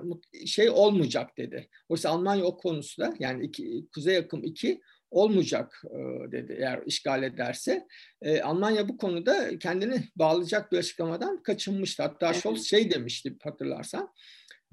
şey 0.46 0.70
olmayacak 0.70 1.38
dedi. 1.38 1.68
Oysa 1.88 2.10
Almanya 2.10 2.44
o 2.44 2.56
konusunda 2.56 3.14
yani 3.18 3.44
iki, 3.44 3.86
Kuzey 3.94 4.16
Akım 4.16 4.44
2 4.44 4.80
olmayacak 5.10 5.82
e, 5.86 6.32
dedi 6.32 6.56
eğer 6.58 6.82
işgal 6.86 7.22
ederse. 7.22 7.86
E, 8.22 8.40
Almanya 8.40 8.88
bu 8.88 8.96
konuda 8.96 9.58
kendini 9.58 10.04
bağlayacak 10.16 10.72
bir 10.72 10.78
açıklamadan 10.78 11.42
kaçınmıştı. 11.42 12.02
Hatta 12.02 12.34
Scholz 12.34 12.66
şey 12.66 12.90
demişti 12.90 13.36
hatırlarsan. 13.42 14.12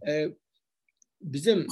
E, 0.07 0.27
bizim 1.21 1.67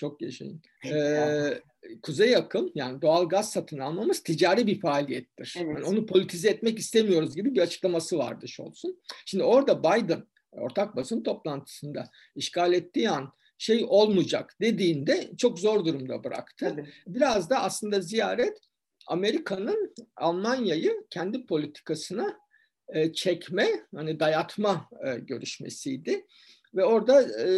çok 0.00 0.22
yaşayın. 0.22 0.62
Ee, 0.86 1.60
kuzey 2.02 2.30
yakın 2.30 2.72
yani 2.74 3.02
doğal 3.02 3.28
gaz 3.28 3.52
satın 3.52 3.78
almamız 3.78 4.22
ticari 4.22 4.66
bir 4.66 4.80
faaliyettir. 4.80 5.56
Evet. 5.58 5.68
Yani 5.74 5.84
onu 5.84 6.06
politize 6.06 6.50
etmek 6.50 6.78
istemiyoruz 6.78 7.36
gibi 7.36 7.54
bir 7.54 7.60
açıklaması 7.60 8.18
vardı 8.18 8.48
Scholz'un. 8.48 9.00
Şimdi 9.26 9.44
orada 9.44 9.82
Biden 9.82 10.22
ortak 10.52 10.96
basın 10.96 11.22
toplantısında 11.22 12.10
işgal 12.36 12.72
ettiği 12.72 13.10
an 13.10 13.32
şey 13.58 13.84
olmayacak 13.88 14.56
dediğinde 14.60 15.30
çok 15.36 15.58
zor 15.58 15.84
durumda 15.84 16.24
bıraktı. 16.24 16.68
Tabii. 16.68 16.88
Biraz 17.06 17.50
da 17.50 17.62
aslında 17.62 18.00
ziyaret 18.00 18.58
Amerika'nın 19.06 19.94
Almanya'yı 20.16 21.04
kendi 21.10 21.46
politikasına 21.46 22.38
e, 22.88 23.12
çekme, 23.12 23.68
hani 23.94 24.20
dayatma 24.20 24.88
e, 25.06 25.18
görüşmesiydi. 25.18 26.26
Ve 26.74 26.84
orada 26.84 27.22
e, 27.22 27.48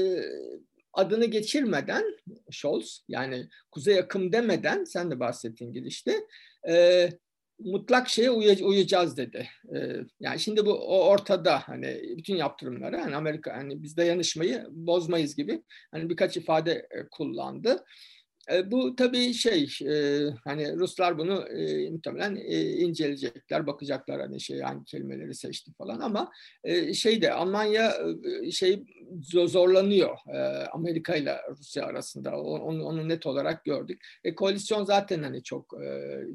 adını 0.92 1.24
geçirmeden 1.24 2.04
Scholz 2.50 3.04
yani 3.08 3.48
kuzey 3.70 3.98
akım 3.98 4.32
demeden 4.32 4.84
sen 4.84 5.10
de 5.10 5.20
bahsettiğin 5.20 5.72
girişte 5.72 6.20
e, 6.68 7.08
mutlak 7.58 8.08
şeye 8.08 8.30
uy- 8.30 8.62
uyacağız 8.62 9.16
dedi. 9.16 9.48
E, 9.74 9.96
yani 10.20 10.40
şimdi 10.40 10.66
bu 10.66 10.72
o 10.72 11.08
ortada 11.08 11.58
hani 11.58 12.02
bütün 12.16 12.36
yaptırımları 12.36 12.96
hani 12.96 13.16
Amerika 13.16 13.56
hani 13.56 13.82
biz 13.82 13.96
dayanışmayı 13.96 14.66
bozmayız 14.70 15.36
gibi 15.36 15.62
hani 15.90 16.10
birkaç 16.10 16.36
ifade 16.36 16.72
e, 16.72 17.08
kullandı. 17.10 17.84
E, 18.50 18.70
bu 18.70 18.96
tabii 18.96 19.34
şey 19.34 19.78
e, 19.82 20.26
hani 20.44 20.78
Ruslar 20.78 21.18
bunu 21.18 21.48
e, 21.48 21.90
muhtemelen 21.90 22.36
inceleyecekler, 22.86 23.66
bakacaklar 23.66 24.20
hani 24.20 24.40
şey 24.40 24.60
hangi 24.60 24.84
kelimeleri 24.84 25.34
seçti 25.34 25.72
falan 25.72 26.00
ama 26.00 26.32
e, 26.64 26.94
şeyde 26.94 27.32
Almanya 27.32 27.92
şey 28.52 28.84
zorlanıyor 29.46 30.18
Amerika 30.72 31.16
ile 31.16 31.36
Rusya 31.50 31.86
arasında 31.86 32.40
onu, 32.40 32.84
onu 32.84 33.08
net 33.08 33.26
olarak 33.26 33.64
gördük. 33.64 34.04
E, 34.24 34.34
koalisyon 34.34 34.84
zaten 34.84 35.22
hani 35.22 35.42
çok 35.42 35.74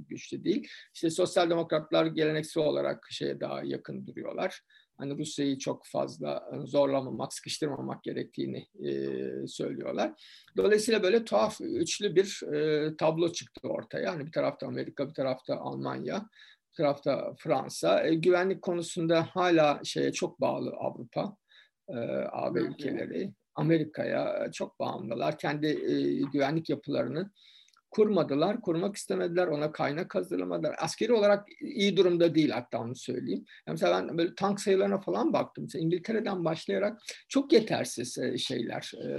güçlü 0.08 0.44
değil. 0.44 0.68
İşte 0.94 1.10
sosyal 1.10 1.50
demokratlar 1.50 2.06
geleneksel 2.06 2.64
olarak 2.64 3.08
şeye 3.12 3.40
daha 3.40 3.64
yakın 3.64 4.08
duruyorlar 4.08 4.62
hani 4.98 5.18
Rusya'yı 5.18 5.58
çok 5.58 5.86
fazla 5.86 6.50
e, 6.54 6.68
zorlamamak, 6.68 7.34
sıkıştırmamak 7.34 8.04
gerektiğini 8.04 8.68
e, 8.88 9.48
söylüyorlar. 9.48 10.12
Dolayısıyla 10.58 11.04
böyle 11.04 11.26
tuhaf 11.26 11.62
üçlü 11.62 12.16
bir 12.16 12.54
e, 12.54 12.96
tablo 12.98 13.32
çıktı 13.32 13.68
ortaya. 13.68 14.12
Hani 14.12 14.26
bir 14.26 14.32
tarafta 14.32 14.68
Amerika, 14.68 15.10
bir 15.10 15.14
tarafta 15.14 15.58
Almanya, 15.58 16.30
bir 16.70 16.76
tarafta 16.78 17.36
Fransa. 17.38 18.04
E, 18.08 18.16
güvenlik 18.16 18.62
konusunda 18.62 19.24
hala 19.24 19.82
şeye 19.84 20.12
çok 20.12 20.42
bağlı 20.42 20.70
Avrupa, 20.70 21.38
e, 21.90 21.98
AB 22.32 22.60
ülkeleri. 22.60 23.34
Amerika'ya 23.56 24.52
çok 24.52 24.80
bağımlılar. 24.80 25.38
Kendi 25.38 25.68
e, 25.68 26.22
güvenlik 26.34 26.70
yapılarını 26.70 27.32
kurmadılar, 27.98 28.62
kurmak 28.62 28.96
istemediler, 28.96 29.48
ona 29.48 29.72
kaynak 29.72 30.16
hazırlamadılar. 30.16 30.76
Askeri 30.80 31.14
olarak 31.14 31.48
iyi 31.62 31.98
durumda 31.98 32.36
değil 32.36 32.50
hatta 32.50 32.80
onu 32.80 32.96
söyleyeyim. 32.96 33.46
Yani 33.68 33.74
mesela 33.74 34.08
ben 34.08 34.18
böyle 34.18 34.36
tank 34.36 34.62
sayılarına 34.62 35.02
falan 35.02 35.34
baktım. 35.34 35.64
Mesela 35.64 35.86
İngiltere'den 35.86 36.46
başlayarak 36.46 37.02
çok 37.30 37.54
yetersiz 37.54 38.18
e, 38.18 38.38
şeyler. 38.38 38.92
E, 39.04 39.10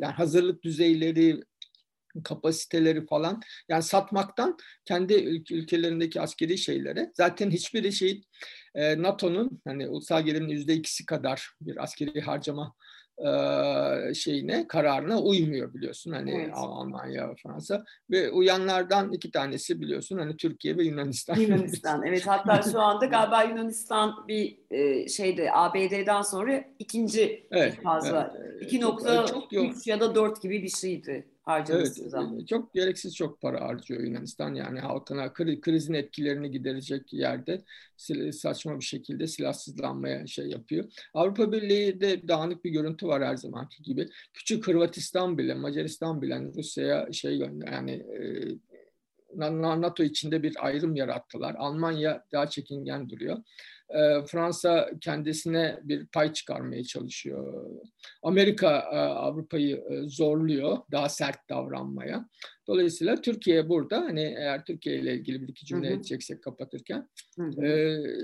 yani 0.00 0.12
hazırlık 0.12 0.62
düzeyleri, 0.62 1.40
kapasiteleri 2.24 3.06
falan 3.06 3.40
yani 3.68 3.82
satmaktan 3.82 4.56
kendi 4.84 5.14
ülkelerindeki 5.50 6.20
askeri 6.20 6.58
şeylere 6.58 7.10
zaten 7.14 7.50
hiçbiri 7.50 7.92
şey 7.92 8.22
e, 8.74 9.02
NATO'nun 9.02 9.60
hani 9.64 9.88
ulusal 9.88 10.22
gelirin 10.22 10.48
yüzde 10.48 10.74
ikisi 10.74 11.06
kadar 11.06 11.50
bir 11.60 11.82
askeri 11.82 12.20
harcama 12.20 12.74
şeyine 14.14 14.68
kararına 14.68 15.20
uymuyor 15.20 15.74
biliyorsun. 15.74 16.12
Hani 16.12 16.34
evet. 16.34 16.50
Almanya 16.54 17.34
Fransa 17.42 17.84
ve 18.10 18.30
uyanlardan 18.30 19.12
iki 19.12 19.30
tanesi 19.30 19.80
biliyorsun 19.80 20.18
hani 20.18 20.36
Türkiye 20.36 20.76
ve 20.76 20.84
Yunanistan. 20.84 21.36
Yunanistan 21.36 22.02
evet. 22.06 22.26
Hatta 22.26 22.62
şu 22.62 22.80
anda 22.80 23.06
galiba 23.06 23.42
Yunanistan 23.42 24.28
bir 24.28 24.58
şeyde 25.08 25.52
ABD'den 25.52 26.22
sonra 26.22 26.64
ikinci 26.78 27.46
evet, 27.50 27.82
fazla 27.82 28.34
evet, 28.38 28.72
2.3 28.72 29.90
ya 29.90 30.00
da 30.00 30.14
4 30.14 30.42
gibi 30.42 30.62
bir 30.62 30.68
şeydi 30.68 31.33
harcaması 31.44 32.02
evet, 32.02 32.48
Çok 32.48 32.74
gereksiz 32.74 33.14
çok 33.16 33.40
para 33.40 33.60
harcıyor 33.60 34.00
Yunanistan. 34.00 34.54
Yani 34.54 34.80
halkına 34.80 35.32
krizin 35.32 35.94
etkilerini 35.94 36.50
giderecek 36.50 37.12
yerde 37.12 37.62
saçma 38.32 38.80
bir 38.80 38.84
şekilde 38.84 39.26
silahsızlanmaya 39.26 40.26
şey 40.26 40.46
yapıyor. 40.46 40.84
Avrupa 41.14 41.52
Birliği 41.52 42.00
de 42.00 42.28
dağınık 42.28 42.64
bir 42.64 42.70
görüntü 42.70 43.06
var 43.06 43.24
her 43.24 43.36
zamanki 43.36 43.82
gibi. 43.82 44.08
Küçük 44.34 44.66
Hırvatistan 44.66 45.38
bile, 45.38 45.54
Macaristan 45.54 46.22
bile 46.22 46.40
Rusya'ya 46.56 47.12
şey 47.12 47.38
yani 47.66 47.92
e, 47.92 48.20
NATO 49.36 50.02
içinde 50.02 50.42
bir 50.42 50.66
ayrım 50.66 50.96
yarattılar. 50.96 51.54
Almanya 51.54 52.24
daha 52.32 52.50
çekingen 52.50 53.08
duruyor. 53.08 53.38
Ee, 53.94 54.24
Fransa 54.26 54.90
kendisine 55.00 55.78
bir 55.82 56.06
pay 56.06 56.32
çıkarmaya 56.32 56.84
çalışıyor. 56.84 57.70
Amerika 58.22 58.78
e, 58.78 58.96
Avrupa'yı 58.96 59.76
e, 59.76 60.08
zorluyor 60.08 60.78
daha 60.92 61.08
sert 61.08 61.48
davranmaya. 61.48 62.28
Dolayısıyla 62.66 63.20
Türkiye 63.20 63.68
burada 63.68 64.00
hani 64.00 64.20
eğer 64.20 64.64
Türkiye 64.64 64.98
ile 64.98 65.14
ilgili 65.14 65.42
bir 65.42 65.48
iki 65.48 65.66
cümle 65.66 65.88
hı 65.88 65.90
hı. 65.90 65.96
edeceksek 65.96 66.42
kapatırken 66.42 67.08
hı 67.38 67.42
hı. 67.42 67.66
E, 67.66 67.68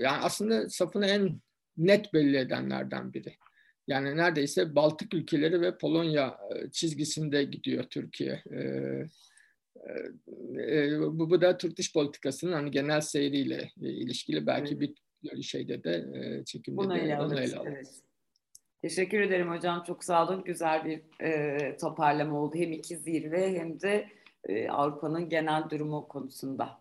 yani 0.01 0.19
aslında 0.23 0.69
safını 0.69 1.07
en 1.07 1.41
net 1.77 2.15
belli 2.15 2.37
edenlerden 2.37 3.13
biri. 3.13 3.37
Yani 3.87 4.17
neredeyse 4.17 4.75
Baltık 4.75 5.15
ülkeleri 5.15 5.61
ve 5.61 5.79
Polonya 5.79 6.39
çizgisinde 6.73 7.45
gidiyor 7.45 7.85
Türkiye. 7.85 8.43
bu, 10.99 11.31
bu 11.31 11.41
da 11.41 11.57
Türk 11.57 11.77
dış 11.77 11.93
politikasının 11.93 12.53
hani 12.53 12.71
genel 12.71 13.01
seyriyle 13.01 13.71
ilişkili 13.77 14.47
belki 14.47 14.81
bir 14.81 14.95
şeyde 15.43 15.85
de 15.85 16.07
e, 16.15 16.45
çekimde 16.45 16.77
Bunu 16.77 16.95
de 16.95 17.01
ele 17.01 17.17
alırız. 17.17 17.55
Evet. 17.67 18.03
Teşekkür 18.83 19.21
ederim 19.21 19.51
hocam. 19.51 19.83
Çok 19.87 20.05
sağ 20.05 20.29
olun. 20.29 20.45
Güzel 20.45 20.85
bir 20.85 21.25
e, 21.25 21.77
toparlama 21.77 22.41
oldu. 22.41 22.57
Hem 22.57 22.73
iki 22.73 22.97
zirve 22.97 23.59
hem 23.59 23.81
de 23.81 24.09
e, 24.45 24.69
Avrupa'nın 24.69 25.29
genel 25.29 25.71
durumu 25.71 26.09
konusunda. 26.09 26.81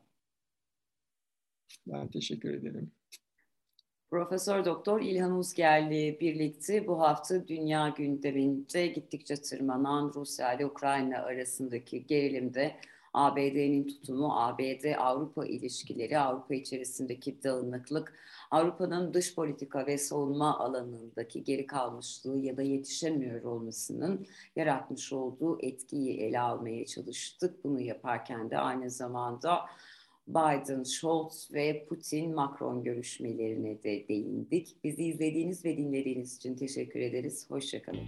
Ben 1.88 2.08
teşekkür 2.08 2.54
ederim. 2.54 2.92
Profesör 4.10 4.66
Doktor 4.66 5.02
İlhan 5.02 5.38
Uzger'le 5.38 6.20
birlikte 6.20 6.88
bu 6.88 7.00
hafta 7.00 7.48
dünya 7.48 7.90
gündeminde 7.90 8.88
gittikçe 8.88 9.36
tırmanan 9.36 10.12
Rusya 10.16 10.54
ile 10.54 10.66
Ukrayna 10.66 11.18
arasındaki 11.18 12.08
gerilimde 12.08 12.76
ABD'nin 13.14 13.88
tutumu, 13.88 14.40
ABD-Avrupa 14.40 15.46
ilişkileri, 15.46 16.20
Avrupa 16.20 16.56
içerisindeki 16.56 17.44
dağınıklık, 17.44 18.14
Avrupa'nın 18.52 19.14
dış 19.14 19.36
politika 19.36 19.88
ve 19.88 19.98
savunma 19.98 20.60
alanındaki 20.60 21.44
geri 21.44 21.68
kalmışlığı 21.68 22.38
ya 22.38 22.58
da 22.58 22.62
yetişemiyor 22.62 23.44
olmasının 23.44 24.28
yaratmış 24.56 25.14
olduğu 25.14 25.58
etkiyi 25.62 26.20
ele 26.20 26.40
almaya 26.40 26.86
çalıştık. 26.86 27.64
Bunu 27.64 27.82
yaparken 27.82 28.50
de 28.50 28.58
aynı 28.58 28.90
zamanda 28.90 29.66
Biden, 30.28 30.84
Scholz 30.84 31.50
ve 31.54 31.86
Putin, 31.86 32.36
Macron 32.36 32.84
görüşmelerine 32.84 33.84
de 33.84 34.08
değindik. 34.08 34.84
Bizi 34.84 35.04
izlediğiniz 35.04 35.66
ve 35.66 35.78
dinlediğiniz 35.78 36.38
için 36.38 36.56
teşekkür 36.56 37.00
ederiz. 37.00 37.50
Hoşçakalın. 37.50 38.08